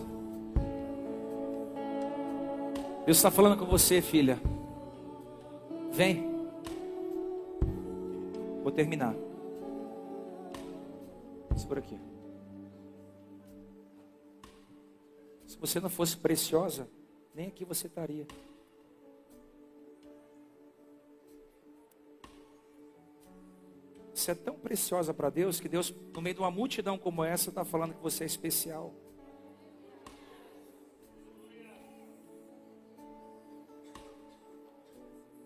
[3.06, 4.39] Deus está falando com você, filha.
[5.91, 6.30] Vem.
[8.64, 9.16] Vou terminar.
[11.56, 11.98] Isso por aqui.
[15.45, 16.88] Se você não fosse preciosa,
[17.34, 18.28] nem aqui você estaria.
[24.18, 27.49] Você é tão preciosa para Deus que Deus, no meio de uma multidão como essa,
[27.49, 28.91] está falando que você é especial.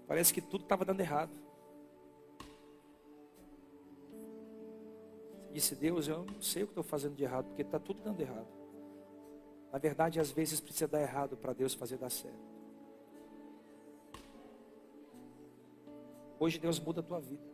[0.07, 1.33] Parece que tudo estava dando errado.
[5.51, 8.21] Disse Deus, eu não sei o que estou fazendo de errado, porque está tudo dando
[8.21, 8.47] errado.
[9.69, 12.39] Na verdade, às vezes precisa dar errado para Deus fazer dar certo.
[16.39, 17.50] Hoje Deus muda a tua vida.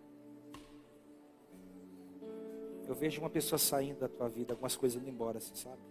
[2.88, 5.82] Eu vejo uma pessoa saindo da tua vida, algumas coisas indo embora, você sabe?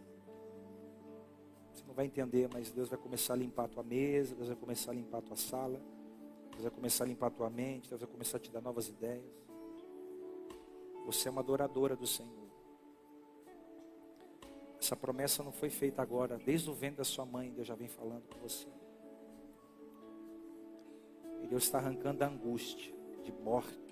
[1.74, 4.56] Você não vai entender, mas Deus vai começar a limpar a tua mesa, Deus vai
[4.56, 5.78] começar a limpar a tua sala,
[6.52, 8.88] Deus vai começar a limpar a tua mente, Deus vai começar a te dar novas
[8.88, 9.22] ideias.
[11.04, 12.46] Você é uma adoradora do Senhor.
[14.80, 17.88] Essa promessa não foi feita agora, desde o ventre da sua mãe, Deus já vem
[17.88, 18.68] falando com você.
[21.42, 23.85] E Deus está arrancando a angústia de morte.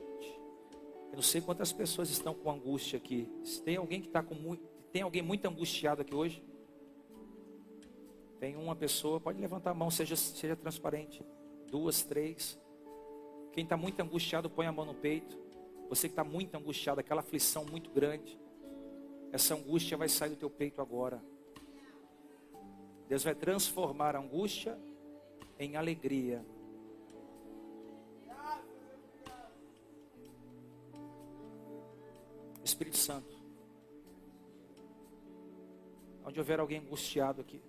[1.15, 3.31] Eu não sei quantas pessoas estão com angústia aqui.
[3.45, 6.45] Se tem alguém que está com muito, tem alguém muito angustiado aqui hoje?
[8.41, 11.25] Tem uma pessoa, pode levantar a mão, seja, seja transparente.
[11.71, 12.59] Duas, três.
[13.53, 15.39] Quem está muito angustiado, põe a mão no peito.
[15.89, 18.37] Você que está muito angustiado, aquela aflição muito grande.
[19.31, 21.23] Essa angústia vai sair do teu peito agora.
[23.09, 24.77] Deus vai transformar a angústia
[25.61, 26.45] em alegria.
[32.75, 33.33] Espírito Santo.
[36.25, 37.63] Onde houver alguém angustiado aqui,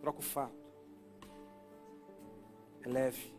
[0.00, 0.58] troca o fato.
[2.82, 3.38] É leve.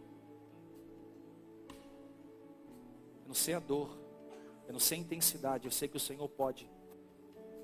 [3.26, 3.98] não sei a dor,
[4.68, 6.70] eu não sei a intensidade, eu sei que o Senhor pode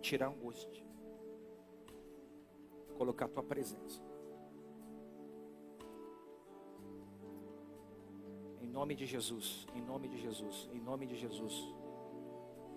[0.01, 0.81] tirar a angústia,
[2.97, 4.01] colocar a tua presença.
[8.61, 11.75] Em nome de Jesus, em nome de Jesus, em nome de Jesus.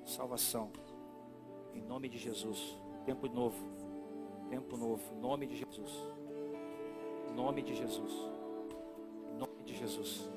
[0.04, 0.70] Salvação.
[1.74, 2.76] Em nome de Jesus.
[3.04, 3.64] Tempo novo.
[4.48, 5.02] Tempo novo.
[5.14, 5.90] Em nome de Jesus.
[7.28, 8.12] Em nome de Jesus.
[9.32, 10.28] Em nome de Jesus.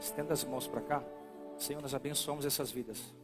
[0.00, 1.04] Estenda as mãos para cá.
[1.56, 3.14] Senhor, nós abençoamos essas vidas.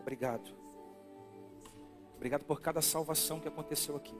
[0.00, 0.50] Obrigado.
[2.16, 4.16] Obrigado por cada salvação que aconteceu aqui.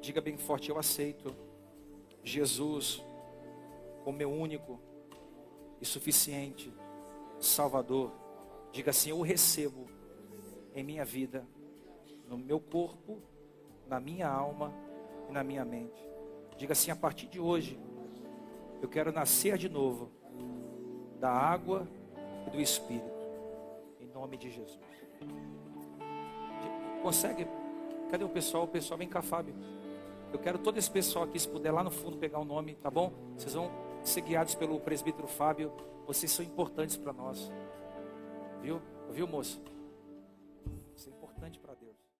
[0.00, 1.34] Diga bem forte: Eu aceito
[2.26, 3.00] Jesus
[4.02, 4.80] como meu único
[5.80, 6.74] e suficiente
[7.38, 8.10] Salvador.
[8.72, 9.86] Diga assim: Eu recebo
[10.74, 11.46] em minha vida,
[12.28, 13.22] no meu corpo,
[13.86, 14.74] na minha alma
[15.28, 16.04] e na minha mente.
[16.56, 17.78] Diga assim: A partir de hoje,
[18.82, 20.10] eu quero nascer de novo
[21.20, 21.88] da água
[22.48, 23.06] e do Espírito,
[24.00, 24.80] em nome de Jesus.
[27.02, 27.46] Consegue?
[28.10, 28.64] Cadê o pessoal?
[28.64, 29.54] O pessoal vem cá, Fábio.
[30.36, 32.90] Eu quero todo esse pessoal aqui, se puder lá no fundo pegar o nome, tá
[32.90, 33.10] bom?
[33.34, 33.70] Vocês vão
[34.02, 35.72] ser guiados pelo presbítero Fábio.
[36.06, 37.50] Vocês são importantes para nós.
[38.60, 38.82] Viu?
[39.10, 39.58] Viu, moço?